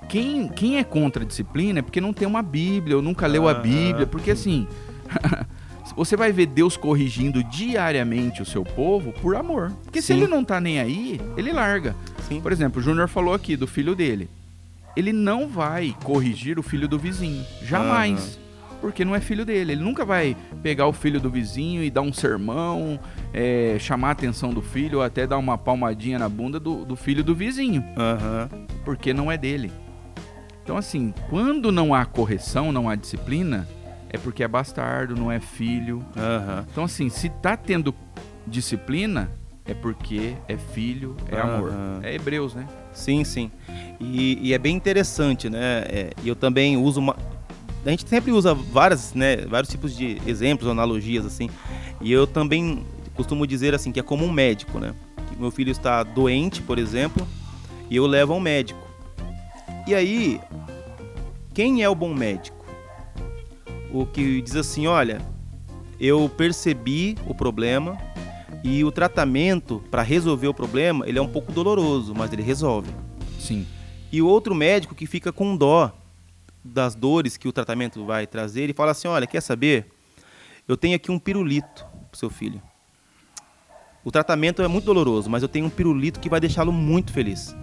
[0.10, 3.48] quem, quem é contra a disciplina é porque não tem uma Bíblia, ou nunca leu
[3.48, 3.54] a.
[3.54, 4.68] Bíblia, porque assim.
[5.96, 9.72] Você vai ver Deus corrigindo diariamente o seu povo por amor.
[9.84, 10.18] Porque se Sim.
[10.18, 11.96] ele não tá nem aí, ele larga.
[12.28, 12.40] Sim.
[12.40, 14.30] Por exemplo, o Júnior falou aqui do filho dele.
[14.96, 17.44] Ele não vai corrigir o filho do vizinho.
[17.63, 18.38] Jamais.
[18.80, 19.74] Porque não é filho dele.
[19.74, 23.00] Ele nunca vai pegar o filho do vizinho e dar um sermão,
[23.34, 26.96] é, chamar a atenção do filho, ou até dar uma palmadinha na bunda do, do
[26.96, 28.50] filho do vizinho Aham.
[28.86, 29.72] porque não é dele.
[30.63, 33.68] Então, assim, quando não há correção, não há disciplina,
[34.10, 36.04] é porque é bastardo, não é filho.
[36.16, 36.66] Aham.
[36.72, 37.96] Então, assim, se tá tendo
[38.46, 39.30] disciplina,
[39.66, 41.70] é porque é filho, é amor.
[41.70, 42.00] Aham.
[42.04, 42.68] É Hebreus, né?
[42.94, 43.52] Sim, sim.
[44.00, 45.84] E, e é bem interessante, né?
[45.88, 47.16] É, E eu também uso uma.
[47.88, 51.50] A gente sempre usa várias, né, vários tipos de exemplos, analogias, assim.
[52.02, 54.93] E eu também costumo dizer assim que é como um médico, né?
[55.39, 57.26] Meu filho está doente, por exemplo,
[57.89, 58.86] e eu levo ao médico.
[59.88, 60.41] E aí,
[61.54, 62.65] quem é o bom médico?
[63.93, 65.21] O que diz assim, olha,
[65.97, 67.97] eu percebi o problema
[68.65, 72.91] e o tratamento para resolver o problema, ele é um pouco doloroso, mas ele resolve.
[73.39, 73.65] Sim.
[74.12, 75.93] E o outro médico que fica com dó
[76.67, 79.88] das dores que o tratamento vai trazer, ele fala assim: olha, quer saber?
[80.67, 82.62] Eu tenho aqui um pirulito pro seu filho.
[84.03, 87.56] O tratamento é muito doloroso, mas eu tenho um pirulito que vai deixá-lo muito feliz.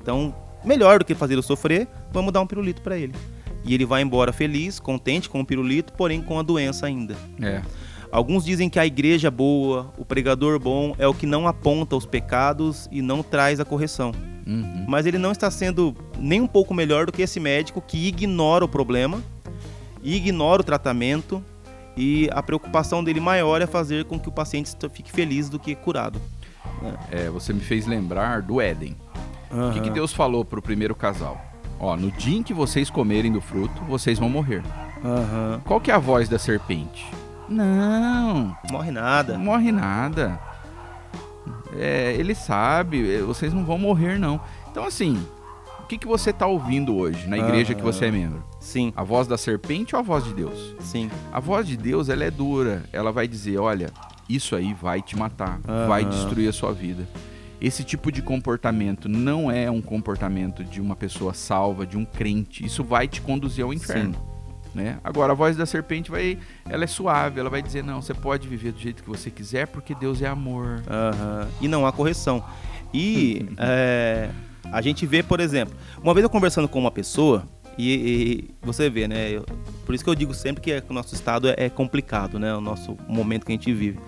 [0.00, 3.14] Então, melhor do que fazer ele sofrer, vamos dar um pirulito para ele.
[3.64, 7.16] E ele vai embora feliz, contente com o pirulito, porém com a doença ainda.
[7.42, 7.62] É.
[8.10, 12.06] Alguns dizem que a igreja boa, o pregador bom, é o que não aponta os
[12.06, 14.12] pecados e não traz a correção.
[14.48, 14.86] Uhum.
[14.88, 18.64] Mas ele não está sendo nem um pouco melhor do que esse médico que ignora
[18.64, 19.22] o problema,
[20.02, 21.44] ignora o tratamento
[21.94, 25.74] e a preocupação dele maior é fazer com que o paciente fique feliz do que
[25.74, 26.18] curado.
[27.10, 28.96] É, você me fez lembrar do Éden.
[29.50, 31.44] O que, que Deus falou pro primeiro casal?
[31.80, 34.62] Ó, no dia em que vocês comerem do fruto, vocês vão morrer.
[35.04, 35.60] Aham.
[35.64, 37.06] Qual que é a voz da serpente?
[37.48, 39.38] Não, Morre nada.
[39.38, 40.38] morre nada.
[41.76, 44.40] É, ele sabe, é, vocês não vão morrer não.
[44.70, 45.20] Então assim,
[45.80, 48.42] o que, que você tá ouvindo hoje na igreja que você é membro?
[48.60, 50.74] Sim, A voz da serpente ou a voz de Deus?
[50.80, 51.10] sim.
[51.32, 52.82] A voz de Deus, ela é dura.
[52.92, 53.90] Ela vai dizer, olha,
[54.28, 56.10] isso aí vai te matar, vai Aham.
[56.10, 57.08] destruir a sua vida.
[57.60, 62.64] Esse tipo de comportamento não é um comportamento de uma pessoa salva, de um crente.
[62.64, 64.14] Isso vai te conduzir ao inferno.
[64.74, 64.98] Né?
[65.02, 68.46] Agora, a voz da serpente vai, ela é suave, ela vai dizer, não, você pode
[68.46, 70.82] viver do jeito que você quiser, porque Deus é amor.
[70.88, 71.48] Aham.
[71.60, 72.44] E não há correção.
[72.92, 74.30] E é,
[74.70, 77.44] a gente vê, por exemplo, uma vez eu conversando com uma pessoa,
[77.76, 79.30] e, e você vê, né?
[79.30, 79.44] eu-
[79.86, 82.38] por isso que eu digo sempre que, é- que o nosso estado é, é complicado,
[82.38, 82.54] né?
[82.54, 83.98] O nosso momento que a gente vive.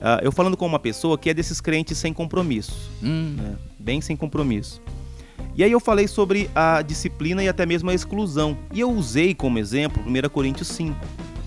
[0.00, 3.56] Ah, eu falando com uma pessoa que é desses crentes sem compromisso, Hum, né?
[3.78, 4.80] Bem sem compromisso.
[5.54, 8.56] E aí eu falei sobre a disciplina e até mesmo a exclusão.
[8.72, 10.96] E eu usei como exemplo 1 Coríntios 5,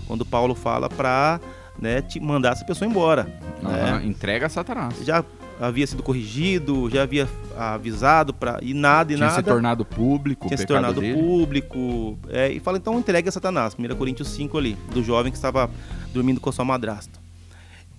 [0.08, 1.40] quando Paulo fala para
[1.80, 3.24] né, te mandar essa pessoa embora.
[3.62, 3.92] né?
[3.92, 4.96] aham, entrega a Satanás.
[5.04, 5.24] já
[5.60, 10.48] havia sido corrigido, já havia avisado para e nada e Tinha nada se tornado público
[10.48, 11.20] tinha se tornado dele.
[11.20, 12.18] público.
[12.30, 15.70] é, e fala então entregue a Satanás, 1 Coríntios 5 ali, do jovem que estava
[16.14, 17.20] dormindo com a sua madrasta.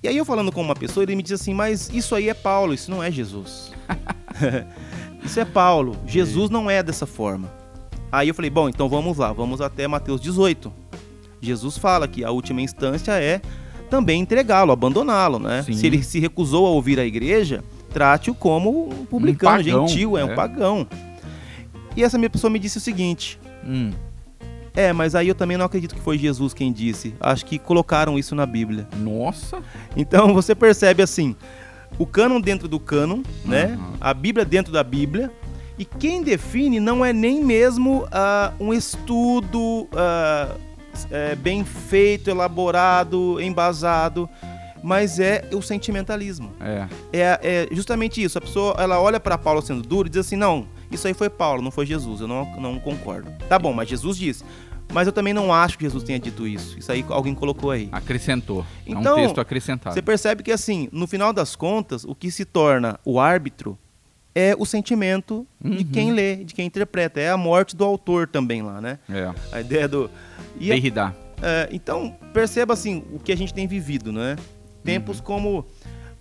[0.02, 2.34] E aí eu falando com uma pessoa, ele me diz assim: "Mas isso aí é
[2.34, 3.72] Paulo, isso não é Jesus".
[5.26, 5.96] isso é Paulo.
[6.06, 7.52] Jesus não é dessa forma.
[8.10, 10.72] Aí eu falei: "Bom, então vamos lá, vamos até Mateus 18".
[11.40, 13.40] Jesus fala que a última instância é
[13.90, 15.62] também entregá-lo, abandoná-lo, né?
[15.62, 15.74] Sim.
[15.74, 17.62] Se ele se recusou a ouvir a igreja,
[17.92, 20.34] trate-o como um publicano, pagão, gentil, é, um é.
[20.34, 20.86] pagão.
[21.96, 23.92] E essa minha pessoa me disse o seguinte: Hum,
[24.74, 27.14] é, mas aí eu também não acredito que foi Jesus quem disse.
[27.18, 28.86] Acho que colocaram isso na Bíblia.
[28.98, 29.62] nossa,
[29.96, 31.34] Então você percebe assim,
[31.98, 33.76] o cânon dentro do cânon, né?
[33.78, 33.94] Uhum.
[34.00, 35.30] A Bíblia dentro da Bíblia.
[35.78, 40.54] E quem define não é nem mesmo ah, um estudo ah,
[41.10, 44.28] é, bem feito, elaborado, embasado,
[44.82, 46.52] mas é o sentimentalismo.
[46.60, 46.88] é.
[47.12, 48.38] É, é justamente isso.
[48.38, 51.28] A pessoa ela olha para Paulo sendo duro e diz assim: não, isso aí foi
[51.28, 52.20] Paulo, não foi Jesus.
[52.20, 53.30] Eu não, não concordo.
[53.48, 54.44] Tá bom, mas Jesus disse.
[54.92, 56.78] Mas eu também não acho que Jesus tenha dito isso.
[56.78, 57.88] Isso aí alguém colocou aí.
[57.92, 58.64] Acrescentou.
[58.86, 59.94] é um Então, texto acrescentado.
[59.94, 63.76] Você percebe que, assim, no final das contas, o que se torna o árbitro
[64.34, 65.90] é o sentimento de Uhum.
[65.92, 67.20] quem lê, de quem interpreta.
[67.20, 68.98] É a morte do autor também lá, né?
[69.08, 69.32] É.
[69.52, 70.10] A ideia do.
[70.58, 71.14] E Derrida.
[71.42, 74.36] é, então, perceba assim o que a gente tem vivido, né?
[74.84, 75.66] Tempos como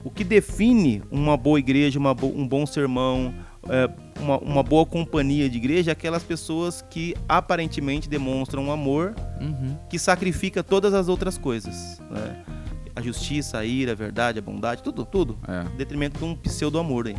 [0.03, 3.33] o que define uma boa igreja, uma bo- um bom sermão,
[3.69, 3.89] é,
[4.21, 9.77] uma, uma boa companhia de igreja, é aquelas pessoas que aparentemente demonstram amor, Uhum.
[9.89, 12.43] que sacrifica todas as outras coisas, né?
[12.95, 15.65] A justiça, a ira, a verdade, a bondade, tudo, tudo, É.
[15.73, 17.15] em detrimento de um pseudo amor aí.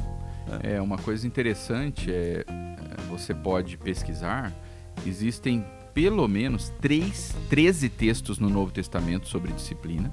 [0.63, 4.55] É, uma coisa interessante é, é, você pode pesquisar,
[5.05, 10.13] existem pelo menos três, 13 textos no Novo Testamento sobre disciplina,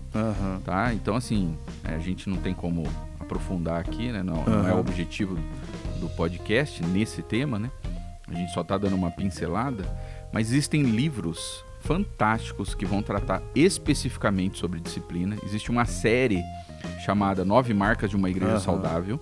[0.65, 0.93] tá?
[0.93, 2.84] Então, assim, é, a gente não tem como
[3.19, 4.24] aprofundar aqui, né?
[4.24, 5.38] Não, não é o objetivo
[6.04, 7.72] do podcast nesse tema, né?
[8.28, 9.86] A gente só tá dando uma pincelada,
[10.34, 15.38] mas existem livros fantásticos que vão tratar especificamente sobre disciplina.
[15.44, 16.42] Existe uma série
[17.06, 18.60] chamada Nove Marcas de uma Igreja Aham.
[18.60, 19.20] Saudável.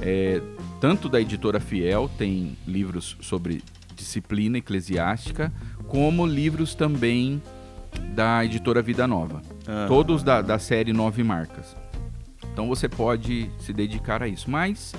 [0.00, 0.40] É,
[0.80, 3.62] tanto da editora Fiel tem livros sobre
[3.94, 5.52] disciplina eclesiástica,
[5.86, 7.40] como livros também
[8.14, 9.40] da editora Vida Nova.
[9.66, 9.88] Aham.
[9.88, 11.76] Todos da, da série Nove Marcas.
[12.52, 14.50] Então você pode se dedicar a isso.
[14.50, 14.94] Mas,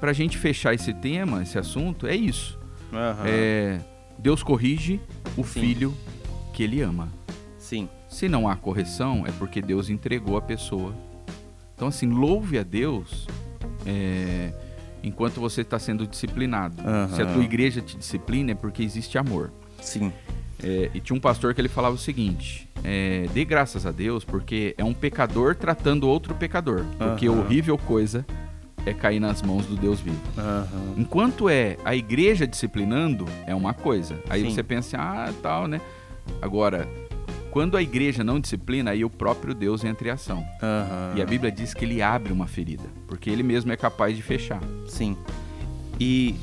[0.00, 2.58] para a gente fechar esse tema, esse assunto, é isso.
[2.92, 3.24] Aham.
[3.26, 3.80] É,
[4.18, 5.00] Deus corrige
[5.36, 5.60] o Sim.
[5.60, 5.94] filho
[6.52, 7.08] que ele ama.
[7.58, 7.88] Sim.
[8.08, 10.94] Se não há correção, é porque Deus entregou a pessoa.
[11.74, 13.26] Então, assim, louve a Deus
[13.84, 14.52] é,
[15.02, 16.80] enquanto você está sendo disciplinado.
[16.80, 17.14] Aham.
[17.14, 19.52] Se a tua igreja te disciplina, é porque existe amor.
[19.82, 20.12] Sim.
[20.62, 24.24] É, e tinha um pastor que ele falava o seguinte: é, dê graças a Deus,
[24.24, 26.84] porque é um pecador tratando outro pecador.
[26.96, 28.24] Porque horrível coisa
[28.86, 30.16] é cair nas mãos do Deus vivo.
[30.38, 30.94] Aham.
[30.96, 34.18] Enquanto é a igreja disciplinando, é uma coisa.
[34.30, 34.50] Aí Sim.
[34.50, 35.80] você pensa, ah, tal, né?
[36.40, 36.88] Agora,
[37.50, 40.46] quando a igreja não disciplina, aí o próprio Deus entra em ação.
[40.62, 41.14] Aham.
[41.16, 44.22] E a Bíblia diz que ele abre uma ferida, porque ele mesmo é capaz de
[44.22, 44.60] fechar.
[44.86, 45.16] Sim.
[45.98, 46.34] E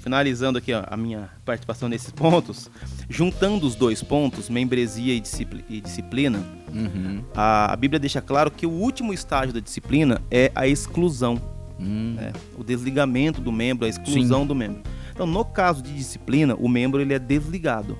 [0.00, 2.70] finalizando aqui ó, a minha participação nesses pontos,
[3.08, 5.22] juntando os dois pontos, membresia e,
[5.68, 6.40] e disciplina,
[6.72, 7.22] Uhum.
[7.34, 11.38] a, a Bíblia deixa claro que o último estágio da disciplina é a exclusão,
[11.82, 12.14] Hum.
[12.16, 12.32] né?
[12.56, 14.82] o desligamento do membro, a exclusão do membro.
[15.12, 17.98] Então, no caso de disciplina, o membro ele é desligado.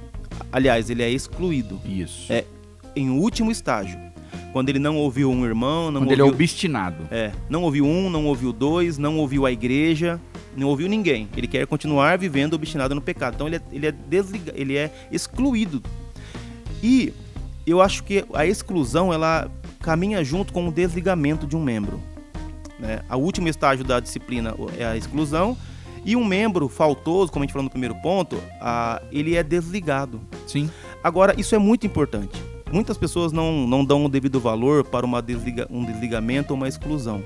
[0.51, 1.81] Aliás, ele é excluído.
[1.85, 2.33] Isso.
[2.33, 2.45] É
[2.97, 3.99] em último estágio.
[4.53, 7.09] Quando ele não ouviu um irmão, não Quando ele é ouviu obstinado.
[7.11, 10.21] É, não ouviu um, não ouviu dois, não ouviu a igreja,
[10.57, 11.29] não ouviu ninguém.
[11.37, 13.35] Ele quer continuar vivendo obstinado no pecado.
[13.35, 15.83] Então ele é, ele é desliga, ele é excluído.
[16.83, 17.13] E
[17.67, 22.01] eu acho que a exclusão ela caminha junto com o desligamento de um membro.
[22.83, 23.01] Né?
[23.09, 25.57] O último estágio da disciplina é a exclusão
[26.05, 30.21] e um membro faltoso, como a gente falou no primeiro ponto, a, ele é desligado.
[30.49, 30.69] Sim.
[31.03, 32.43] Agora, isso é muito importante.
[32.73, 36.67] Muitas pessoas não, não dão o devido valor para uma desliga, um desligamento ou uma
[36.67, 37.25] exclusão.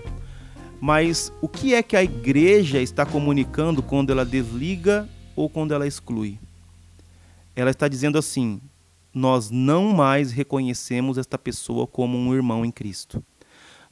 [0.78, 5.86] Mas o que é que a igreja está comunicando quando ela desliga ou quando ela
[5.86, 6.38] exclui?
[7.54, 8.60] Ela está dizendo assim:
[9.14, 13.24] nós não mais reconhecemos esta pessoa como um irmão em Cristo.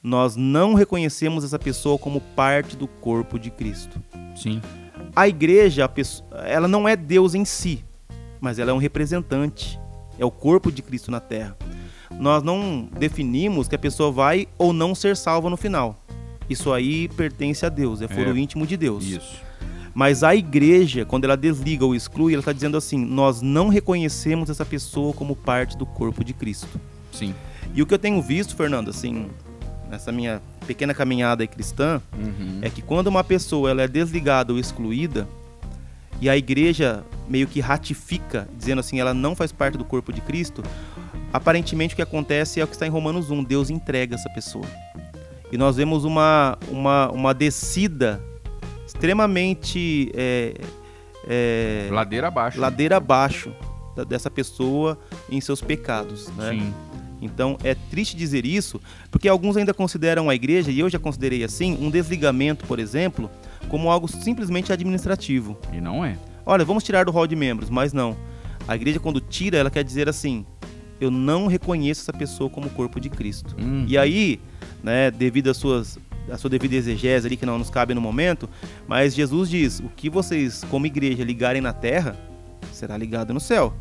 [0.07, 3.99] Nós não reconhecemos essa pessoa como parte do corpo de Cristo.
[4.35, 4.61] Sim.
[5.15, 7.83] A igreja, a pessoa- ela não é Deus em si,
[8.39, 9.79] mas ela é um representante.
[10.19, 11.57] É o corpo de Cristo na terra.
[12.19, 15.99] Nós não definimos que a pessoa vai ou não ser salva no final.
[16.47, 18.39] Isso aí pertence a Deus, é foro É.
[18.39, 19.03] íntimo de Deus.
[19.03, 19.41] Isso.
[19.91, 24.51] Mas a igreja, quando ela desliga ou exclui, ela está dizendo assim: nós não reconhecemos
[24.51, 26.79] essa pessoa como parte do corpo de Cristo.
[27.11, 27.33] Sim.
[27.73, 29.29] E o que eu tenho visto, Fernando, assim,
[29.89, 32.59] nessa minha pequena caminhada cristã, Uhum.
[32.61, 35.27] é que quando uma pessoa ela é desligada ou excluída
[36.21, 40.21] e a igreja meio que ratifica, dizendo assim, ela não faz parte do corpo de
[40.21, 40.63] Cristo,
[41.33, 44.65] aparentemente o que acontece é o que está em Romanos 1, Deus entrega essa pessoa.
[45.51, 48.21] E nós vemos uma, uma, uma descida
[48.87, 50.53] extremamente é,
[51.27, 52.59] é, Ladeira abaixo.
[52.59, 53.53] ladeira abaixo
[54.07, 54.97] dessa pessoa
[55.29, 56.27] em seus pecados.
[56.35, 56.51] Né?
[56.51, 56.73] Sim.
[57.21, 61.43] Então é triste dizer isso, porque alguns ainda consideram a igreja, e eu já considerei
[61.43, 63.29] assim, um desligamento, por exemplo,
[63.69, 65.57] como algo simplesmente administrativo.
[65.73, 66.17] E não é.
[66.45, 68.15] Olha, vamos tirar do hall de membros, mas não.
[68.67, 70.45] A igreja, quando tira, ela quer dizer assim:
[70.99, 73.55] eu não reconheço essa pessoa como corpo de Cristo.
[73.59, 73.85] Hum.
[73.87, 74.39] E aí,
[74.83, 75.97] né, devido às suas
[76.29, 78.49] a sua devida exegese ali que não nos cabe no momento,
[78.87, 82.17] mas Jesus diz: o que vocês como igreja ligarem na terra
[82.71, 83.73] será ligado no céu.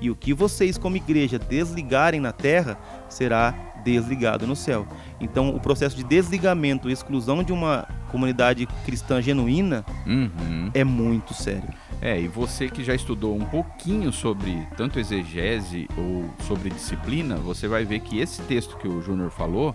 [0.00, 2.76] E o que vocês como igreja desligarem na terra
[3.08, 4.86] será desligado no céu.
[5.20, 10.70] Então, o processo de desligamento e exclusão de uma comunidade cristã genuína Uhum.
[10.74, 11.68] é muito sério.
[12.00, 17.66] É, e você que já estudou um pouquinho sobre tanto exegese ou sobre disciplina, você
[17.68, 19.74] vai ver que esse texto que o Júnior falou,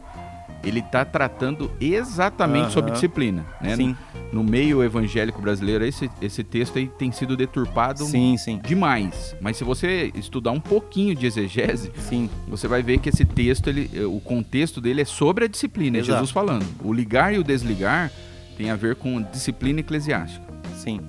[0.68, 2.72] ele está tratando exatamente Aham.
[2.72, 3.46] sobre disciplina.
[3.62, 3.76] Né?
[3.76, 3.96] Sim,
[4.32, 9.36] No, no meio evangélico brasileiro, esse, esse texto aí tem sido deturpado sim, sim, demais.
[9.40, 12.30] Mas se você estudar um pouquinho de exegese, sim.
[12.48, 15.98] você vai ver que esse texto, ele, eh, o contexto dele é sobre a disciplina,
[15.98, 16.14] é Exato.
[16.14, 16.66] Jesus falando.
[16.84, 18.12] O ligar e o desligar
[18.58, 20.46] tem a ver com disciplina eclesiástica.
[20.76, 21.00] Sim.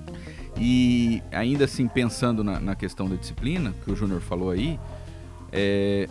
[0.60, 4.78] E ainda assim, pensando na, na questão da disciplina, que o Júnior falou aí,
[5.52, 6.08] é,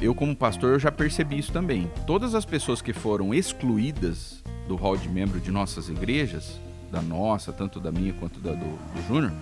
[0.00, 1.90] eu como pastor eu já percebi isso também.
[2.06, 6.58] Todas as pessoas que foram excluídas do hall de membro de nossas igrejas,
[6.90, 9.32] da nossa, tanto da minha quanto da do, do Júnior,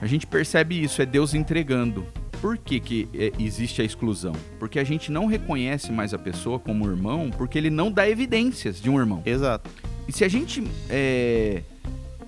[0.00, 2.06] a gente percebe isso, é Deus entregando.
[2.40, 4.32] Por que, que é, existe a exclusão?
[4.58, 8.80] Porque a gente não reconhece mais a pessoa como irmão, porque ele não dá evidências
[8.80, 9.22] de um irmão.
[9.24, 9.70] Exato.
[10.06, 11.62] E se a gente é,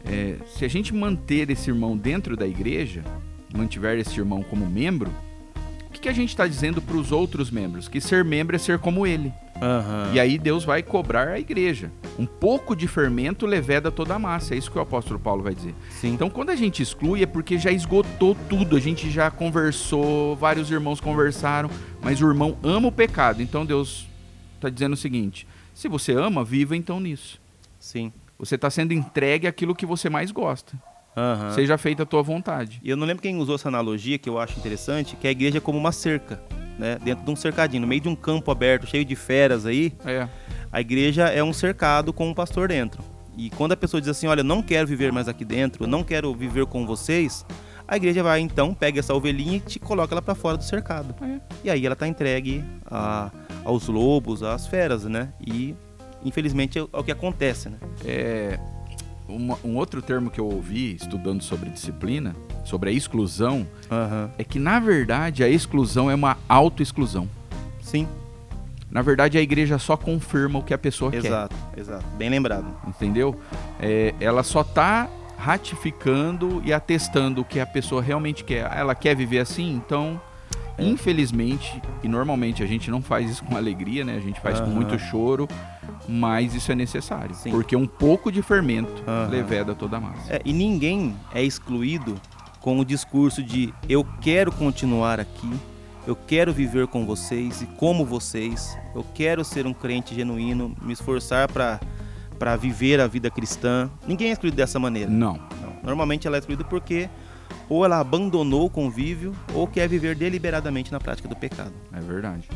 [0.04, 3.04] é, se a gente manter esse irmão dentro da igreja,
[3.54, 5.12] mantiver esse irmão como membro,
[5.98, 7.88] que, que a gente está dizendo para os outros membros?
[7.88, 9.32] Que ser membro é ser como ele.
[9.60, 10.12] Aham.
[10.14, 11.90] E aí Deus vai cobrar a igreja.
[12.18, 14.54] Um pouco de fermento leveda toda a massa.
[14.54, 15.74] É isso que o apóstolo Paulo vai dizer.
[15.90, 16.14] Sim.
[16.14, 18.76] Então, quando a gente exclui, é porque já esgotou tudo.
[18.76, 21.68] A gente já conversou, vários irmãos conversaram,
[22.00, 23.42] mas o irmão ama o pecado.
[23.42, 24.06] Então, Deus
[24.54, 27.40] está dizendo o seguinte: Se você ama, viva então nisso.
[27.80, 28.12] Sim.
[28.38, 30.80] Você está sendo entregue aquilo que você mais gosta.
[31.18, 31.52] Aham.
[31.52, 32.80] Seja feita a tua vontade.
[32.82, 35.58] E eu não lembro quem usou essa analogia, que eu acho interessante, que a igreja
[35.58, 36.40] é como uma cerca,
[36.78, 36.98] né?
[37.02, 40.28] Dentro de um cercadinho, no meio de um campo aberto, cheio de feras aí, É.
[40.70, 43.02] a igreja é um cercado com um pastor dentro.
[43.36, 45.88] E quando a pessoa diz assim, olha, eu não quero viver mais aqui dentro, eu
[45.88, 47.44] não quero viver com vocês,
[47.86, 51.14] a igreja vai então, pega essa ovelhinha e te coloca ela para fora do cercado.
[51.24, 51.40] É.
[51.64, 53.30] E aí ela tá entregue a-
[53.64, 55.32] aos lobos, às feras, né?
[55.40, 55.74] E
[56.24, 57.78] infelizmente é o é o que acontece, né?
[58.04, 58.58] É,
[59.28, 64.30] uma- um outro termo que eu ouvi estudando sobre disciplina, sobre a exclusão, Aham.
[64.38, 67.28] é que na verdade a exclusão é uma autoexclusão.
[67.80, 68.06] Sim,
[68.90, 71.18] Na verdade a igreja só confirma o que a pessoa quer.
[71.18, 72.06] exato, exato.
[72.16, 72.74] Bem lembrado.
[72.86, 73.38] Entendeu?
[73.78, 78.64] É, ela só tá ratificando e atestando o que a pessoa realmente quer.
[78.70, 80.18] Ah, Ela quer viver assim, então,
[80.78, 80.84] É.
[80.86, 84.16] infelizmente, e normalmente a gente não faz isso com alegria, né?
[84.16, 84.74] A gente faz com Aham.
[84.74, 85.48] muito choro,
[86.08, 87.34] mas isso é necessário.
[87.34, 87.50] Sim.
[87.50, 89.28] Porque um pouco de fermento Aham.
[89.28, 90.32] leveda toda a massa.
[90.34, 92.14] É, e ninguém é excluído
[92.60, 95.50] com o discurso de eu quero continuar aqui,
[96.06, 100.92] eu quero viver com vocês e como vocês, eu quero ser um crente genuíno, me
[100.92, 101.80] esforçar para
[102.38, 103.90] para viver a vida cristã.
[104.06, 105.10] Ninguém é excluído dessa maneira.
[105.10, 105.40] Não.
[105.60, 105.72] Não.
[105.82, 107.08] Normalmente ela é excluída porque
[107.68, 111.72] ou ela abandonou o convívio ou quer viver deliberadamente na prática do pecado.
[111.92, 112.48] É verdade.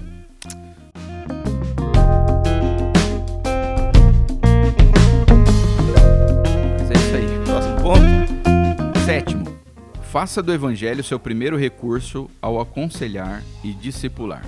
[6.78, 7.44] Mas é isso aí.
[7.44, 9.00] Próximo ponto.
[9.04, 9.44] Sétimo,
[10.02, 14.44] faça do evangelho seu primeiro recurso ao aconselhar e discipular.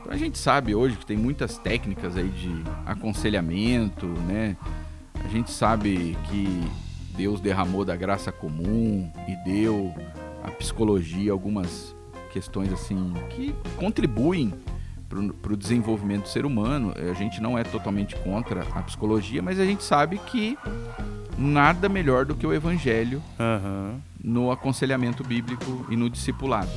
[0.00, 4.56] Então a gente sabe hoje que tem muitas técnicas aí de aconselhamento, né?
[5.24, 6.62] A gente sabe que
[7.14, 9.94] Deus derramou da graça comum e deu
[10.42, 11.94] à psicologia algumas
[12.32, 14.52] questões assim que contribuem
[15.42, 16.94] para o desenvolvimento do ser humano.
[16.96, 20.56] A gente não é totalmente contra a psicologia, mas a gente sabe que
[21.36, 24.00] nada melhor do que o evangelho Aham.
[24.22, 26.70] no aconselhamento bíblico e no discipulado,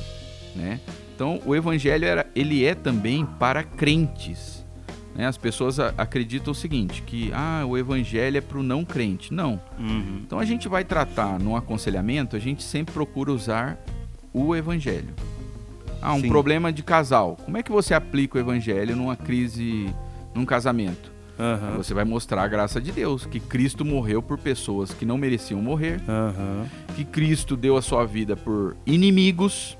[0.54, 0.80] né?
[1.14, 4.55] Então, o evangelho era, ele é também para crentes.
[5.16, 5.26] Né?
[5.26, 9.32] As pessoas acreditam o seguinte, que ah, o evangelho é para o não crente.
[9.32, 9.60] Não.
[9.78, 10.20] Uhum.
[10.24, 13.78] Então, a gente vai tratar no aconselhamento, a gente sempre procura usar
[14.32, 15.14] o evangelho.
[16.02, 16.28] Ah, um Sim.
[16.28, 17.36] problema de casal.
[17.44, 19.86] Como é que você aplica o evangelho numa crise,
[20.34, 21.10] num casamento?
[21.38, 21.76] Aham.
[21.76, 25.60] Você vai mostrar a graça de Deus, que Cristo morreu por pessoas que não mereciam
[25.60, 26.66] morrer, Aham.
[26.94, 29.76] que Cristo deu a sua vida por inimigos,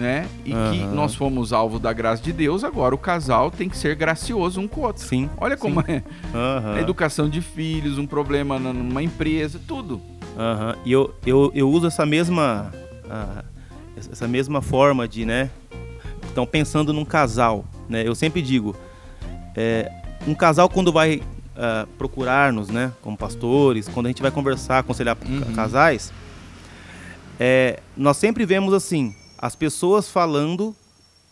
[0.00, 0.26] né?
[0.44, 0.94] E que Aham.
[0.94, 4.66] nós fomos alvo da graça de Deus, agora o casal tem que ser gracioso um
[4.66, 5.04] com o outro.
[5.04, 5.28] Sim.
[5.36, 6.02] Olha como é
[6.34, 6.74] Aham.
[6.76, 10.00] a educação de filhos, um problema numa empresa, tudo.
[10.38, 10.74] Aham.
[10.84, 12.72] E eu, eu, eu uso essa mesma
[13.08, 13.44] ah,
[13.96, 15.50] essa mesma forma de, né?
[16.32, 18.02] Então pensando num casal, né?
[18.06, 18.74] Eu sempre digo,
[19.54, 19.90] é,
[20.26, 21.20] um casal quando vai
[21.56, 22.90] ah, procurar-nos, né?
[23.02, 25.52] Como pastores, quando a gente vai conversar, aconselhar Uhum.
[25.54, 26.10] casais,
[27.38, 30.76] é, nós sempre vemos assim as pessoas falando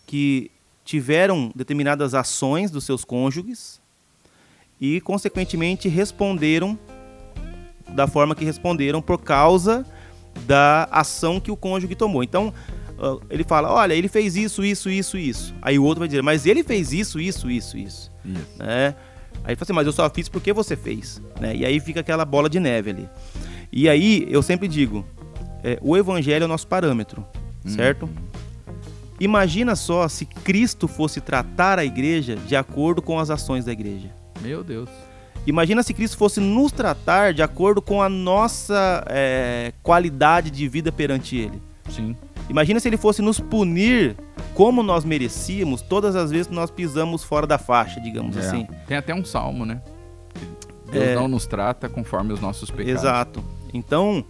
[0.06, 0.50] que
[0.82, 3.78] tiveram determinadas ações dos seus cônjuges
[4.80, 6.78] e consequentemente responderam
[7.90, 9.84] da forma que responderam por causa
[10.46, 12.22] da ação que o cônjuge tomou.
[12.22, 12.54] Então,
[12.98, 15.54] ah, ele fala: olha, ele fez isso, isso, isso, isso.
[15.60, 18.10] Aí o outro vai dizer: mas ele fez isso, isso, isso, isso.
[18.24, 18.40] Isso.
[18.58, 18.94] Né?
[19.44, 21.20] Aí ele fala assim: mas eu só fiz porque você fez.
[21.38, 21.56] Né?
[21.56, 23.08] E aí fica aquela bola de neve ali.
[23.70, 25.04] E aí eu sempre digo:
[25.62, 27.26] é, o evangelho é o nosso parâmetro,
[27.68, 28.08] certo?
[29.20, 34.10] Imagina só se Cristo fosse tratar a igreja de acordo com as ações da igreja.
[34.40, 34.88] Meu Deus.
[35.46, 40.92] Imagina se Cristo fosse nos tratar de acordo com a nossa é, qualidade de vida
[40.92, 41.60] perante Ele.
[41.88, 42.14] Sim.
[42.48, 44.16] Imagina se Ele fosse nos punir
[44.54, 48.40] como nós merecíamos todas as vezes que nós pisamos fora da faixa, digamos É.
[48.40, 48.66] assim.
[48.86, 49.80] Tem até um salmo, né?
[50.90, 51.14] Deus É.
[51.14, 53.00] não nos trata conforme os nossos pecados.
[53.02, 53.44] Exato.
[53.74, 54.24] Então,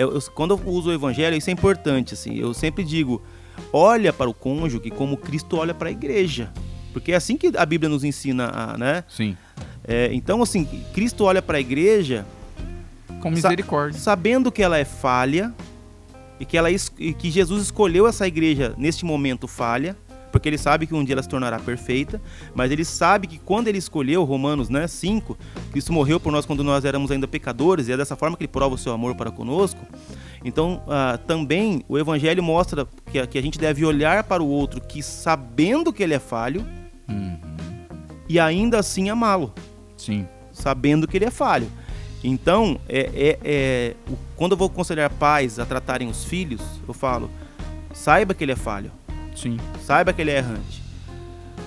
[0.00, 2.14] eu- eu- quando eu uso o Evangelho, isso é importante.
[2.14, 3.22] Assim, eu sempre digo:
[3.72, 6.50] olha para o cônjuge como Cristo olha para a igreja.
[6.92, 9.04] Porque é assim que a Bíblia nos ensina, a, né?
[9.08, 9.36] Sim.
[9.86, 12.26] É, então, assim, Cristo olha para a igreja
[13.22, 13.98] Com misericórdia.
[13.98, 15.54] sabendo que ela é falha
[16.40, 19.96] e que, ela, e que Jesus escolheu essa igreja neste momento falha,
[20.32, 22.20] porque ele sabe que um dia ela se tornará perfeita,
[22.54, 25.36] mas ele sabe que quando ele escolheu, Romanos né, 5,
[25.72, 28.48] Cristo morreu por nós quando nós éramos ainda pecadores, e é dessa forma que ele
[28.48, 29.80] prova o seu amor para conosco.
[30.44, 34.46] Então, ah, também o evangelho mostra que a, que a gente deve olhar para o
[34.48, 36.64] outro que sabendo que ele é falho
[37.08, 37.36] Uhum.
[38.28, 39.52] e ainda assim amá-lo
[39.96, 40.26] Sim.
[40.52, 41.66] sabendo que ele é falho.
[42.22, 43.94] Então, é, é- é-
[44.36, 47.30] quando eu vou aconselhar pais a tratarem os filhos, eu falo:
[47.92, 48.92] saiba que ele é falho,
[49.34, 49.56] Sim.
[49.84, 50.82] saiba que ele é errante.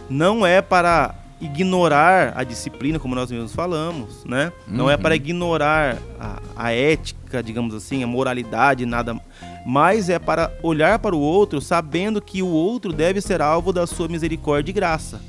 [0.09, 4.51] Não é para ignorar a disciplina, como nós mesmos falamos, né?
[4.67, 5.01] Não é Uhum.
[5.01, 9.19] para ignorar a, a ética, digamos assim, a moralidade, nada,
[9.65, 13.85] mas é para olhar para o outro sabendo que o outro deve ser alvo da
[13.87, 15.21] sua misericórdia e graça.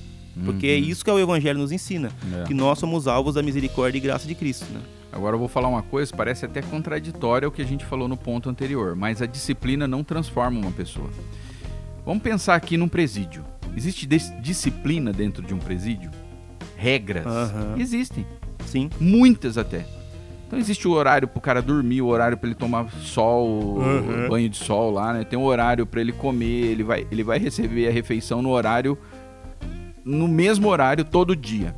[0.45, 2.43] Porque é isso que o evangelho nos ensina, Uhum.
[2.43, 2.45] É.
[2.45, 4.80] que nós somos alvos da misericórdia e graça de Cristo, né?
[5.12, 8.16] Agora eu vou falar uma coisa, parece até contraditória ao que a gente falou no
[8.16, 11.09] ponto anterior, mas a disciplina não transforma uma pessoa.
[12.05, 13.45] Vamos pensar aqui num presídio.
[13.77, 16.11] Existe dis- disciplina dentro de um presídio?
[16.77, 17.27] Regras?
[17.27, 17.75] Aham.
[17.79, 18.27] Existem.
[18.67, 18.91] Sim.
[19.01, 19.85] Muitas até.
[20.47, 24.29] Então existe o horário pro cara dormir, o horário para ele tomar sol, Uhum.
[24.29, 25.25] banho de sol lá, né?
[25.25, 28.97] Tem um horário para ele comer, ele vai, ele vai receber a refeição no horário
[30.05, 31.75] no mesmo horário todo dia.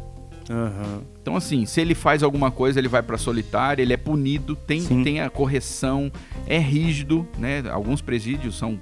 [0.51, 1.03] Aham.
[1.23, 4.81] Então, assim, se ele faz alguma coisa, ele vai pra solitária, ele é punido, tem,
[4.81, 5.03] Sim.
[5.05, 6.11] tem a correção,
[6.47, 7.63] é rígido, né?
[7.71, 8.79] Alguns presídios são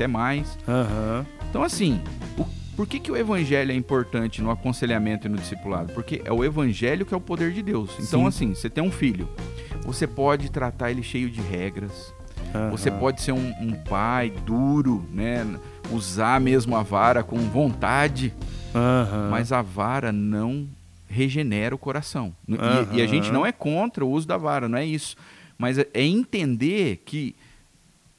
[0.00, 0.56] até mais.
[0.66, 1.26] Aham.
[1.50, 2.00] Então, assim,
[2.38, 5.92] o- por que, que o evangelho é importante no aconselhamento e no discipulado?
[5.92, 7.90] Porque é o evangelho que é o poder de Deus.
[8.00, 8.26] Então, Sim.
[8.26, 9.28] assim, você tem um filho,
[9.84, 12.14] você pode tratar ele cheio de regras,
[12.54, 12.70] aham.
[12.70, 15.46] você pode ser um, um pai duro, né?
[15.92, 18.32] Usar mesmo a vara com vontade,
[18.74, 19.28] Aham.
[19.30, 20.66] mas a vara não
[21.08, 22.32] regenera o coração.
[22.48, 25.14] E- E, a gente não é contra o uso da vara, não é isso.
[25.58, 27.34] Mas é é entender que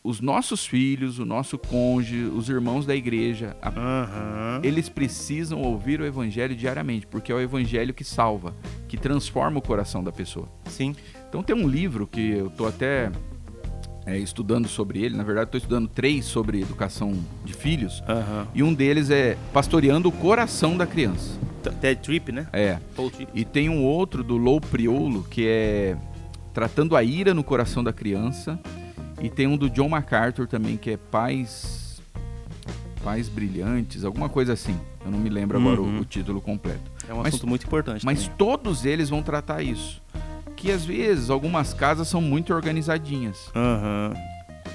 [0.03, 4.61] os nossos filhos, o nosso cônjuge, os irmãos da igreja, a- Aham.
[4.63, 8.55] eles precisam ouvir o evangelho diariamente, porque é o evangelho que salva,
[8.87, 10.47] que transforma o coração da pessoa.
[10.65, 10.95] Sim.
[11.29, 13.11] Então tem um livro que eu tô até
[14.03, 17.13] é, estudando sobre ele, na verdade estou estudando três sobre educação
[17.45, 18.47] de filhos, Aham.
[18.55, 21.39] e um deles é Pastoreando o Coração da Criança.
[21.79, 22.47] Ted Tripp, né?
[22.51, 22.79] É.
[23.35, 25.95] E tem um outro do Lou Priolo, que é
[26.55, 28.59] Tratando a Ira no Coração da Criança.
[29.21, 32.01] E tem um do John MacArthur também, que é Pais.
[33.03, 34.77] Pais Brilhantes, alguma coisa assim.
[35.03, 35.99] Eu não me lembro agora o- Uhum.
[35.99, 36.91] o, título completo.
[37.07, 38.05] É um Mas- assunto muito importante.
[38.05, 38.35] Mas também.
[38.37, 40.01] todos eles vão tratar isso.
[40.55, 44.13] Que às vezes algumas casas são muito organizadinhas, Aham.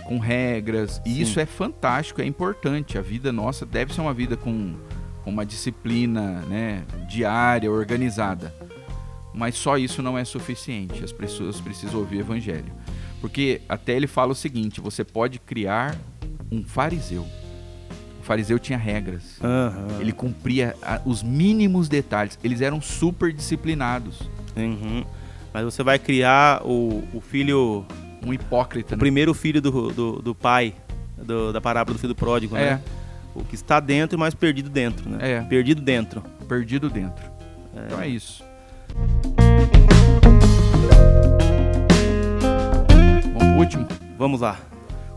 [0.04, 1.00] com regras.
[1.06, 1.20] E Sim.
[1.22, 2.98] isso é fantástico, é importante.
[2.98, 4.74] A vida nossa deve ser uma vida com,
[5.22, 8.52] com uma disciplina né, diária, organizada.
[9.32, 11.04] Mas só isso não é suficiente.
[11.04, 12.72] As pessoas precisam ouvir o evangelho.
[13.20, 15.96] Porque até ele fala o seguinte: você pode criar
[16.50, 17.26] um fariseu.
[18.20, 19.38] O fariseu tinha regras.
[19.42, 20.00] Aham.
[20.00, 22.38] Ele cumpria a- os mínimos detalhes.
[22.42, 24.20] Eles eram super disciplinados.
[24.56, 25.04] Uhum.
[25.52, 27.84] Mas você vai criar o, o filho,
[28.24, 28.94] Um hipócrita.
[28.94, 29.00] o né?
[29.00, 30.74] primeiro filho do, do, do pai,
[31.16, 32.82] do- da parábola do filho pródigo, É, né?
[33.34, 35.18] O que está dentro, mas perdido dentro, né?
[35.20, 35.40] É.
[35.42, 36.22] Perdido dentro.
[36.48, 37.24] perdido dentro.
[37.86, 38.42] Então é isso.
[43.66, 43.86] Último.
[44.18, 44.58] Vamos lá.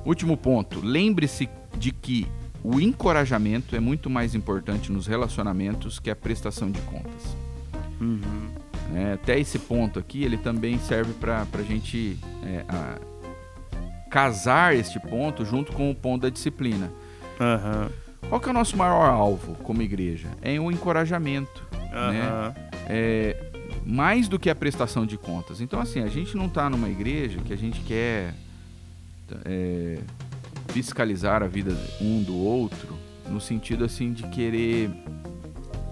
[0.06, 0.80] Último ponto.
[0.84, 2.28] Lembre-se de que
[2.64, 7.38] o encorajamento é muito mais importante nos relacionamentos que a prestação de contas.
[8.02, 8.20] Uhum.
[8.92, 9.14] né?
[9.14, 12.98] até esse ponto aqui, ele também serve para a gente é, a-
[14.10, 16.90] casar este ponto junto com o ponto da disciplina.
[17.40, 17.90] Aham.
[18.30, 20.30] Qual que é o nosso maior alvo como igreja?
[20.42, 21.64] É o encorajamento.
[21.72, 22.22] né?
[22.22, 22.56] Aham.
[22.88, 23.49] é,
[23.90, 25.62] mais do que a prestação de contas.
[25.62, 28.36] Então, assim, a gente não está numa igreja que a gente quer
[29.46, 30.00] é,
[30.68, 32.96] fiscalizar a vida um do outro,
[33.28, 34.92] no sentido assim de querer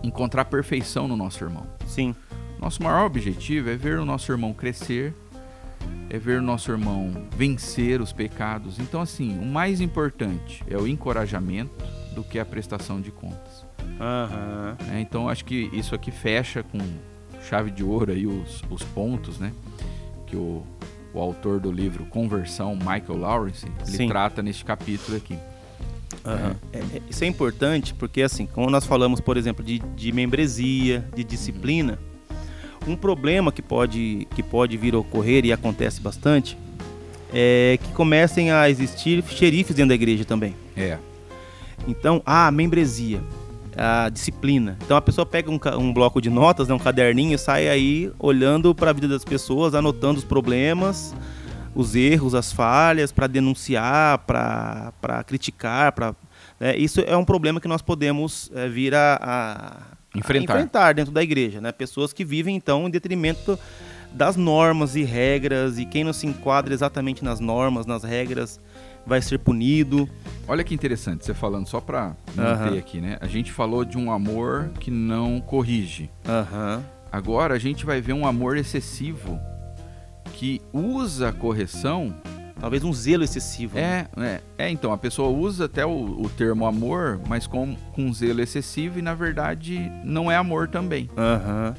[0.04, 1.66] encontrar perfeição no nosso irmão.
[1.88, 2.16] Sim.
[2.60, 5.14] Nosso maior objetivo é ver o nosso irmão crescer,
[6.08, 8.78] é ver o nosso irmão vencer os pecados.
[8.78, 11.84] Então, assim, o mais importante é o encorajamento
[12.14, 13.66] do que a prestação de contas.
[14.00, 14.78] Aham.
[14.86, 15.02] né?
[15.02, 16.78] Então acho que isso aqui fecha com
[17.48, 19.52] chave de ouro aí os, os pontos, né?
[20.26, 20.64] Que o,
[21.14, 24.08] o autor do livro Conversão, Michael Lawrence, ele Sim.
[24.08, 25.38] trata neste capítulo aqui.
[26.26, 26.56] Aham.
[26.74, 31.08] É, é, isso é importante porque, assim, como nós falamos, por exemplo, de, de membresia,
[31.16, 31.98] de disciplina,
[32.86, 36.58] um problema que pode, que pode vir a ocorrer e acontece bastante
[37.34, 40.56] é que comecem a existir xerifes dentro da igreja também.
[40.76, 40.98] É.
[41.86, 43.22] Então, a membresia,
[43.78, 44.78] a disciplina.
[44.84, 48.12] Então a pessoa pega um, um bloco de notas, né, um caderninho, e sai aí
[48.20, 51.16] olhando para a vida das pessoas, anotando os problemas,
[51.76, 56.16] os erros, as falhas, para denunciar, para criticar, para
[56.76, 60.54] isso é um problema que nós podemos eh, vir a, a- a Enfrentar.
[60.56, 61.72] enfrentar dentro da igreja, né?
[61.72, 63.60] Pessoas que vivem então em detrimento
[64.12, 68.60] das normas e regras e quem não se enquadra exatamente nas normas, nas regras,
[69.08, 70.08] vai ser punido.
[70.48, 72.78] Olha que interessante você falando, só para manter Aham.
[72.78, 73.18] aqui, né?
[73.22, 76.10] A gente falou de um amor que não corrige.
[76.28, 76.84] Aham.
[77.12, 79.40] Agora a gente vai ver um amor excessivo
[80.34, 82.14] que usa a correção
[82.60, 83.76] Talvez um zelo excessivo.
[83.76, 84.08] né?
[84.18, 88.12] É, é, é, então, a pessoa usa até o, o termo amor, mas com, com
[88.12, 91.10] zelo excessivo e na verdade não é amor também.
[91.16, 91.76] Aham.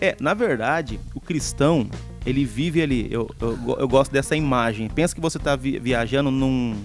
[0.00, 1.88] É, na verdade, o cristão,
[2.26, 3.08] ele vive ali.
[3.10, 4.88] Eu, eu, eu gosto dessa imagem.
[4.88, 6.76] Pensa que você está viajando num,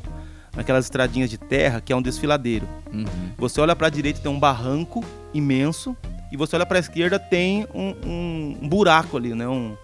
[0.56, 2.68] naquelas estradinhas de terra que é um desfiladeiro.
[2.94, 3.06] Uhum.
[3.38, 5.96] Você olha para a direita tem um barranco imenso
[6.32, 9.48] e você olha para a esquerda tem um, um- um buraco ali, né?
[9.48, 9.76] Um,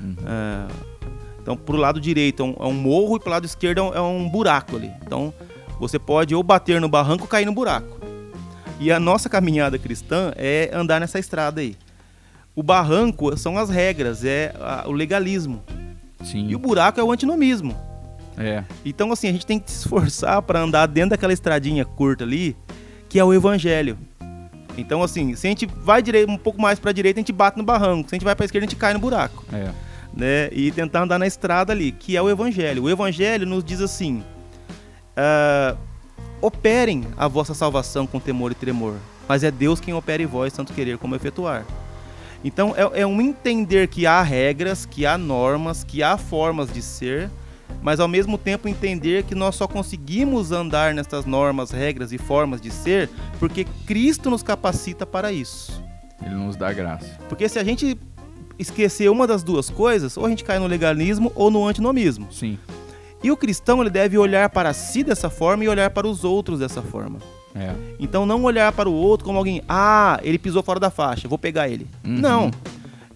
[0.00, 0.16] Uhum.
[0.26, 0.66] é,
[1.42, 3.94] então, pro lado direito é um, é um morro e pro lado esquerdo é um,
[3.94, 4.90] é um buraco ali.
[5.04, 5.32] Então,
[5.78, 7.98] você pode ou bater no barranco ou cair no buraco.
[8.78, 11.76] E a nossa caminhada cristã é andar nessa estrada aí.
[12.60, 15.62] O barranco são as regras, é a- o legalismo.
[16.22, 16.46] Sim.
[16.50, 17.74] E o buraco é o antinomismo.
[18.36, 18.62] É.
[18.84, 22.54] Então, assim, a gente tem que se esforçar para andar dentro daquela estradinha curta ali,
[23.08, 23.96] que é o evangelho.
[24.76, 27.56] Então, assim, se a gente vai direito, um pouco mais para direita, a gente bate
[27.56, 28.10] no barranco.
[28.10, 29.70] Se a gente vai para esquerda, a gente cai no buraco É.
[30.14, 30.50] né?
[30.52, 32.82] E tentar andar na estrada ali, que é o Evangelho.
[32.82, 34.22] O Evangelho nos diz assim:
[35.16, 35.76] ah,
[36.42, 38.96] operem a vossa salvação com temor e tremor,
[39.26, 41.64] mas é Deus quem opera em vós, tanto querer como efetuar.
[42.44, 46.80] Então é, é um entender que há regras, que há normas, que há formas de
[46.80, 47.30] ser,
[47.82, 52.60] mas ao mesmo tempo entender que nós só conseguimos andar nessas normas, regras e formas
[52.60, 55.82] de ser porque Cristo nos capacita para isso.
[56.24, 57.18] Ele nos dá graça.
[57.28, 57.98] Porque se a gente
[58.58, 62.30] esquecer uma das duas coisas, ou a gente cai no legalismo ou no antinomismo.
[62.30, 62.58] Sim.
[63.22, 66.58] E o cristão ele deve olhar para si dessa forma e olhar para os outros
[66.60, 67.18] dessa forma.
[67.54, 67.74] É.
[67.98, 71.38] Então não olhar para o outro como alguém, ah, ele pisou fora da faixa, vou
[71.38, 71.86] pegar ele.
[72.04, 72.18] Uhum.
[72.18, 72.50] Não.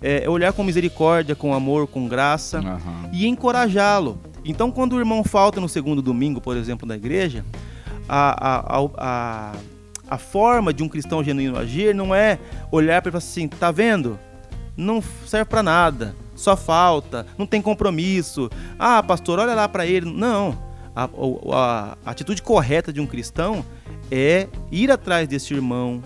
[0.03, 3.11] É olhar com misericórdia, com amor, com graça Aham.
[3.12, 4.18] e encorajá-lo.
[4.45, 7.43] Então, quando o irmão falta no segundo domingo, por exemplo, da igreja,
[8.07, 9.53] a, a, a, a,
[10.11, 12.39] a forma de um cristão genuíno agir não é
[12.70, 14.18] olhar para ele e falar assim: tá vendo?
[14.76, 18.51] Não serve para nada, só falta, não tem compromisso.
[18.78, 20.11] Ah, pastor, olha lá para ele.
[20.11, 20.59] Não.
[20.95, 23.64] A atitude correta de um cristão
[24.17, 26.01] é ir atrás desse irmão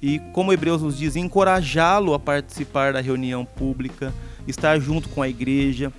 [0.00, 4.14] e, como Hebreus nos diz, encorajá-lo a participar da reunião pública,
[4.46, 5.92] estar junto com a igreja,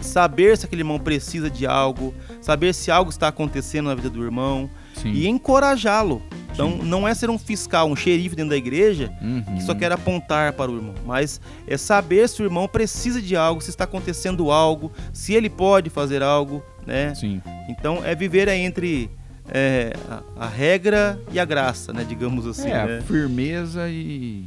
[0.00, 4.24] saber se aquele irmão precisa de algo, saber se algo está acontecendo na vida do
[4.24, 5.12] irmão Sim.
[5.12, 6.20] e encorajá-lo.
[6.52, 6.82] Então, Sim.
[6.82, 9.42] não é ser um fiscal, um xerife dentro da igreja Uhum.
[9.42, 13.36] que só quer apontar para o irmão, mas é saber se o irmão precisa de
[13.36, 17.14] algo, se está acontecendo algo, se ele pode fazer algo, né?
[17.14, 17.40] Sim.
[17.68, 19.08] Então, é viver entre
[19.50, 22.04] é, a, a regra e a graça, né?
[22.08, 22.68] Digamos assim.
[22.70, 22.98] é, né?
[22.98, 24.44] a firmeza e.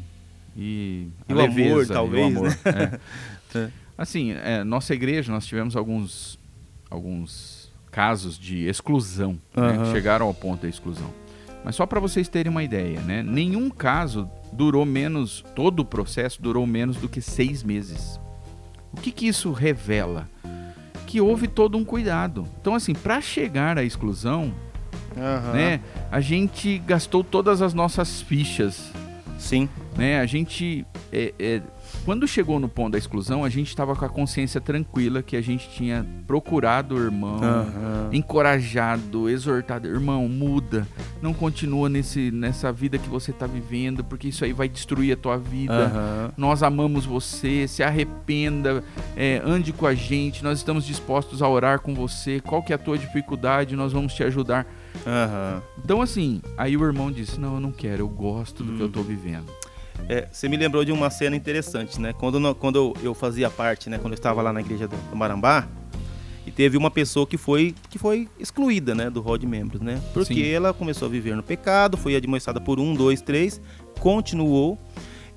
[0.55, 2.49] E, E o amor, leveza, talvez, e o amor.
[2.49, 2.55] né?
[2.65, 2.99] É.
[3.53, 3.67] É.
[3.97, 6.39] Assim, é, nossa igreja, nós tivemos alguns,
[6.89, 9.83] alguns casos de exclusão, né, Aham.
[9.83, 11.13] que chegaram ao ponto da exclusão.
[11.61, 13.21] Mas só para vocês terem uma ideia, né?
[13.21, 18.17] Nenhum caso durou menos, todo o processo durou menos do que seis meses.
[18.93, 20.29] O que, que isso revela?
[21.05, 22.47] Que houve todo um cuidado.
[22.61, 24.53] Então, assim, para chegar à exclusão,
[25.17, 25.53] Aham.
[25.53, 25.79] né,
[26.11, 28.91] a gente gastou todas as nossas fichas
[29.41, 29.67] Sim.
[29.97, 30.19] né?
[30.19, 31.61] A gente, é, é,
[32.05, 35.41] quando chegou no ponto da exclusão, a gente estava com a consciência tranquila que a
[35.41, 38.09] gente tinha procurado o irmão, Aham.
[38.13, 40.87] encorajado, exortado, irmão, muda,
[41.21, 45.17] não continua nesse, nessa vida que você está vivendo, porque isso aí vai destruir a
[45.17, 45.73] tua vida.
[45.73, 46.31] Aham.
[46.37, 48.83] Nós amamos você, se arrependa,
[49.17, 52.39] é, ande com a gente, nós estamos dispostos a orar com você.
[52.39, 53.75] Qual que é a tua dificuldade?
[53.75, 54.67] Nós vamos te ajudar.
[55.05, 55.61] Aham.
[55.83, 58.87] Então, assim, aí o irmão disse: Não, eu não quero, eu gosto do que eu
[58.87, 58.91] Hum.
[58.91, 59.51] tô vivendo.
[60.09, 62.13] É, você me lembrou de uma cena interessante, né?
[62.13, 63.97] Quando, quando eu, eu fazia parte, né?
[63.97, 65.67] Quando eu estava lá na igreja do, do Marambá,
[66.45, 69.09] e teve uma pessoa que foi, que foi excluída, né?
[69.09, 70.01] Do rol de membros, né?
[70.13, 70.49] Porque Sim.
[70.49, 73.61] ela começou a viver no pecado, foi admoestada por um, dois, três,
[73.99, 74.77] continuou.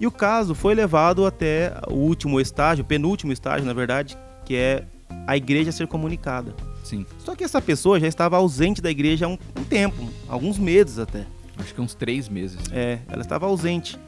[0.01, 4.85] E o caso foi levado até o último estágio, penúltimo estágio, na verdade, que é
[5.27, 6.55] a igreja ser comunicada.
[6.85, 7.05] Sim.
[7.19, 10.99] Só que essa pessoa já estava ausente da igreja há um, um tempo, alguns meses
[11.01, 11.25] até.
[11.59, 12.59] Acho que uns três meses.
[12.71, 13.99] É, ela estava ausente.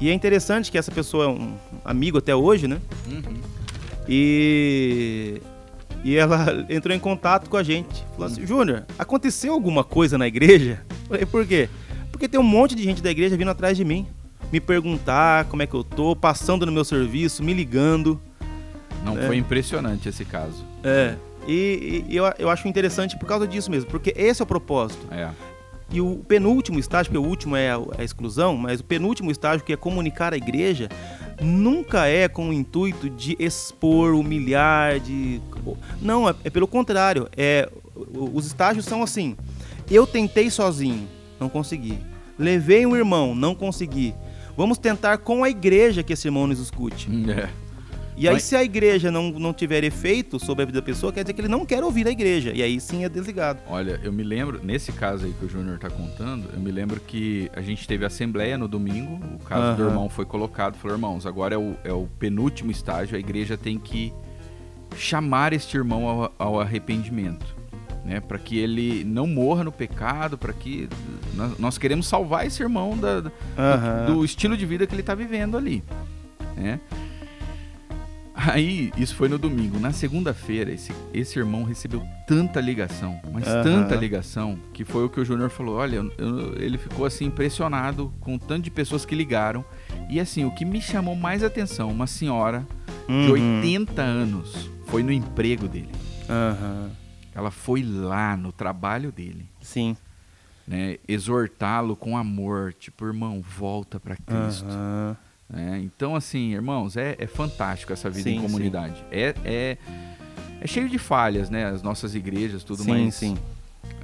[0.00, 1.54] E é interessante que essa pessoa é um
[1.84, 2.80] amigo até hoje, né?
[3.08, 3.36] Uhum.
[4.08, 5.40] E
[6.04, 8.04] e ela entrou em contato com a gente.
[8.12, 10.82] Falou assim: Júnior, aconteceu alguma coisa na igreja?
[11.08, 11.68] Falei, por quê?
[12.12, 14.06] Porque tem um monte de gente da igreja vindo atrás de mim,
[14.52, 18.20] me perguntar como é que eu tô, passando no meu serviço, me ligando.
[19.04, 19.26] Não É.
[19.26, 20.64] foi impressionante esse caso.
[20.82, 21.16] É.
[21.46, 25.06] E, e eu, eu acho interessante por causa disso mesmo, porque esse é o propósito.
[25.10, 25.30] É.
[25.90, 29.64] E o penúltimo estágio, porque o último é a, a exclusão, mas o penúltimo estágio,
[29.64, 30.88] que é comunicar a igreja,
[31.40, 35.40] nunca é com o intuito de expor, humilhar, de.
[36.02, 37.28] Não, é, é pelo contrário.
[37.36, 39.36] É, os estágios são assim.
[39.88, 41.06] Eu tentei sozinho,
[41.38, 41.98] não consegui.
[42.36, 44.12] Levei um irmão, não consegui.
[44.56, 47.08] Vamos tentar com a igreja que esse irmão nos escute.
[47.30, 47.48] É.
[48.16, 51.12] E aí, Mas- se a igreja não, não tiver efeito sobre a vida da pessoa,
[51.12, 52.50] quer dizer que ele não quer ouvir a igreja.
[52.54, 53.58] E aí sim é desligado.
[53.68, 56.98] Olha, eu me lembro, nesse caso aí que o Júnior tá contando, eu me lembro
[56.98, 59.90] que a gente teve assembleia no domingo, o caso do Aham.
[59.90, 63.78] irmão foi colocado, falou, irmãos, agora é o, é o penúltimo estágio, a igreja tem
[63.78, 64.12] que
[64.96, 67.44] chamar este irmão ao, ao arrependimento,
[68.04, 68.20] né?
[68.20, 70.88] Para que ele não morra no pecado, para que
[71.34, 74.06] nós, nós queremos salvar esse irmão da, da- Aham.
[74.14, 75.84] do estilo de vida que ele tá vivendo ali,
[76.56, 76.80] né?
[78.38, 79.80] Aí, isso foi no domingo.
[79.80, 83.62] Na segunda-feira, esse, esse irmão recebeu tanta ligação, mas Aham.
[83.62, 85.76] tanta ligação, que foi o que o Júnior falou.
[85.76, 89.64] Olha, eu- ele ficou assim impressionado com o tanto de pessoas que ligaram.
[90.10, 92.66] E assim, o que me chamou mais atenção, uma senhora
[93.08, 93.60] de Uhum.
[93.62, 95.88] 80 anos, foi no emprego dele.
[96.28, 96.90] Aham.
[97.34, 99.96] Ela foi lá no trabalho dele, Sim.
[100.66, 100.96] né?
[101.08, 104.66] Exortá-lo com amor, tipo, irmão, volta para Cristo.
[104.68, 105.16] Aham.
[105.48, 105.80] Né?
[105.82, 109.04] Então, assim, irmãos, é, é fantástico essa vida Sim, em comunidade.
[109.10, 109.78] É, é,
[110.60, 111.66] é cheio de falhas, né?
[111.66, 113.14] As nossas igrejas, tudo sim, mais.
[113.14, 113.36] sim.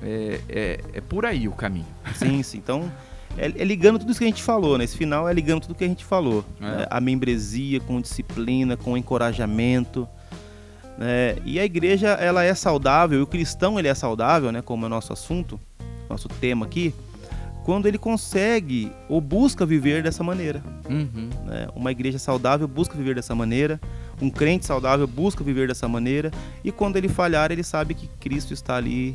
[0.01, 1.87] É, é, é por aí o caminho.
[2.15, 2.59] Sim, sim.
[2.59, 2.91] Então,
[3.37, 4.85] é, é ligando tudo isso que a gente falou, né?
[4.85, 6.45] Esse final é ligando tudo que a gente falou.
[6.61, 6.65] É.
[6.65, 6.87] né?
[6.91, 10.09] A membresia com disciplina, com encorajamento.
[10.99, 11.37] né?
[11.45, 14.63] E a igreja, ela é saudável, e o cristão, ele é saudável, né?
[14.63, 15.59] Como é o nosso assunto,
[16.09, 16.95] nosso tema aqui,
[17.65, 20.63] quando ele consegue ou busca viver dessa maneira.
[20.89, 21.31] Uhum.
[21.45, 21.69] né?
[21.75, 23.81] Uma igreja saudável busca viver dessa maneira,
[24.21, 26.31] um crente saudável busca viver dessa maneira,
[26.65, 29.15] e quando ele falhar, ele sabe que Cristo está ali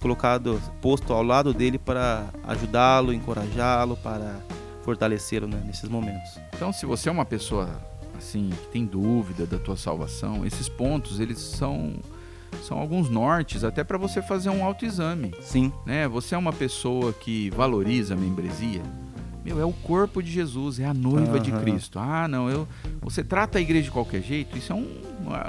[0.00, 4.40] colocado, posto ao lado dele para ajudá-lo, encorajá-lo, para
[4.82, 6.38] fortalecê-lo né, nesses momentos.
[6.54, 7.68] Então, se você é uma pessoa
[8.16, 11.94] assim que tem dúvida da tua salvação, esses pontos eles são
[12.62, 16.08] são alguns nortes até para você fazer um autoexame, Sim, né?
[16.08, 18.82] Você é uma pessoa que valoriza a membresia?
[19.44, 21.60] Meu, é o corpo de Jesus, é a noiva de Aham.
[21.60, 21.98] Cristo.
[21.98, 22.66] Ah, não, eu
[23.00, 24.86] você trata a igreja de qualquer jeito, isso é um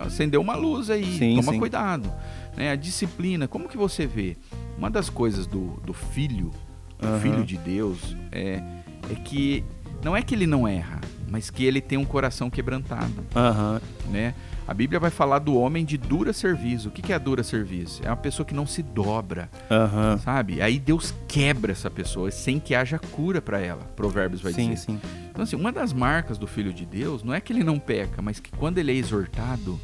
[0.02, 1.60] acendeu uma luz aí, Sim, toma sim.
[1.60, 2.12] cuidado.
[2.58, 2.72] Né?
[2.72, 4.36] A disciplina, como que você vê?
[4.78, 6.52] Uma das coisas do, do filho,
[6.98, 7.20] do Aham.
[7.20, 8.64] filho de Deus, é,
[9.12, 9.64] é que
[10.04, 11.00] não é que ele não erra,
[11.30, 14.34] mas que ele tem um coração quebrantado, aham, né?
[14.74, 16.88] A Bíblia vai falar do homem de dura serviço.
[16.88, 18.02] O que é dura serviço?
[18.04, 20.64] É uma pessoa que não se dobra, aham, sabe?
[20.64, 23.84] Aí Deus quebra essa pessoa sem que haja cura para ela.
[23.96, 24.78] Provérbios vai sim, dizer.
[24.78, 25.00] sim,
[25.30, 28.20] Então assim, uma das marcas do filho de Deus não é que ele não peca,
[28.20, 29.80] mas que quando ele é exortado,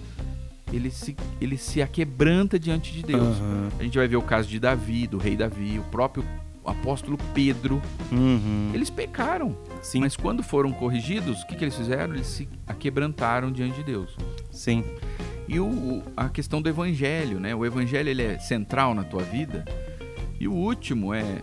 [0.73, 3.37] ele se ele se aquebranta diante de Deus.
[3.37, 3.69] Aham.
[3.79, 6.25] A gente vai ver o caso de Davi, do rei Davi, o próprio
[6.65, 7.79] apóstolo Pedro.
[8.11, 8.71] Uhum.
[8.73, 12.13] Eles pecaram, Sim, mas quando foram corrigidos, o que, que eles fizeram?
[12.13, 14.15] Eles se aquebrantaram diante de Deus.
[14.51, 14.83] sim,
[15.47, 17.55] E o, a questão do evangelho, né?
[17.55, 19.65] O evangelho ele é central na tua vida.
[20.39, 21.41] E o último é,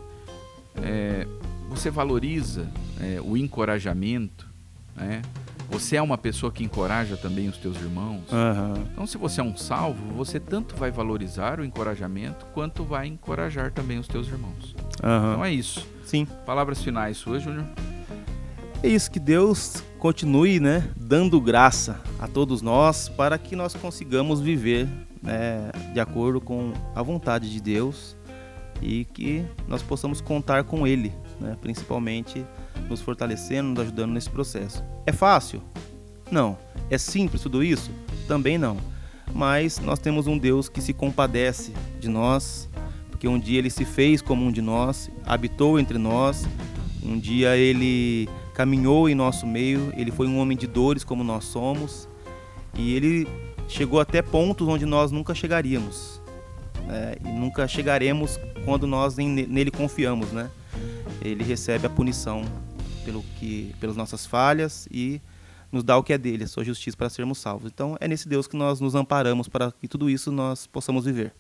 [0.82, 1.26] é,
[1.68, 2.68] você valoriza
[3.00, 4.46] é, o encorajamento,
[4.94, 5.22] né?
[5.68, 8.22] Você é uma pessoa que encoraja também os teus irmãos.
[8.32, 13.08] aham, Então, se você é um salvo, você tanto vai valorizar o encorajamento quanto vai
[13.08, 14.76] encorajar também os teus irmãos.
[14.96, 15.84] Então aham, é isso.
[16.04, 16.24] sim.
[16.46, 17.66] Palavras finais suas, Júnior.
[18.82, 24.40] É isso, que Deus continue, né, dando graça a todos nós para que nós consigamos
[24.40, 24.86] viver
[25.22, 28.16] né, de acordo com a vontade de Deus
[28.80, 32.44] e que nós possamos contar com Ele, né, principalmente
[32.88, 34.84] nos fortalecendo, nos ajudando nesse processo.
[35.06, 35.62] É fácil?
[36.30, 36.56] Não.
[36.90, 37.90] É simples tudo isso?
[38.28, 38.76] Também não.
[39.34, 42.68] Mas nós temos um Deus que se compadece de nós,
[43.10, 46.46] porque um dia Ele se fez como um de nós, habitou entre nós,
[47.02, 51.44] um dia Ele caminhou em nosso meio, ele foi um homem de dores como nós
[51.44, 52.08] somos,
[52.74, 53.28] e ele
[53.68, 56.22] chegou até pontos onde nós nunca chegaríamos.
[56.86, 57.16] né?
[57.22, 60.50] E nunca chegaremos quando nós nele confiamos, né?
[61.20, 62.46] Ele recebe a punição
[63.04, 65.20] pelo que, pelas nossas falhas e
[65.70, 67.70] nos dá o que é dele, a sua justiça para sermos salvos.
[67.70, 71.34] Então é nesse Deus que nós nos amparamos para que tudo isso nós possamos viver.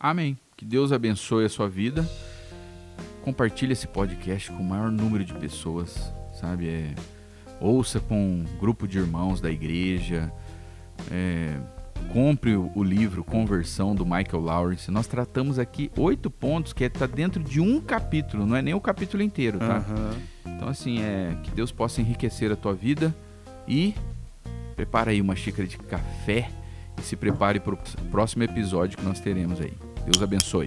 [0.00, 0.38] Amém.
[0.56, 2.08] Que Deus abençoe a sua vida.
[3.22, 6.12] Compartilhe esse podcast com o maior número de pessoas,
[6.42, 6.68] sabe?
[6.68, 6.94] É,
[7.60, 10.30] ouça com um grupo de irmãos da igreja.
[11.10, 11.56] É,
[12.12, 14.90] compre o, livro Conversão do Michael Lawrence.
[14.90, 18.80] Nós tratamos aqui oito pontos que está dentro de um capítulo, não é nem o
[18.80, 19.76] capítulo inteiro, tá?
[19.76, 20.10] Aham.
[20.44, 23.14] Então, assim, é que Deus possa enriquecer a tua vida
[23.66, 23.94] e
[24.76, 26.50] prepara aí uma xícara de café
[26.98, 27.78] e se prepare para o
[28.10, 29.72] próximo episódio que nós teremos aí.
[30.04, 30.66] Deus abençoe.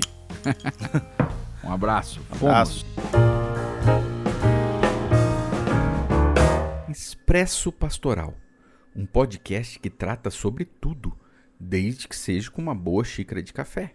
[1.63, 2.21] um abraço.
[2.31, 2.85] Fomos.
[3.13, 4.14] Abraços.
[6.97, 8.33] Expresso Pastoral,
[8.95, 11.11] um podcast que trata sobre tudo,
[11.59, 13.93] desde que seja com uma boa xícara de café.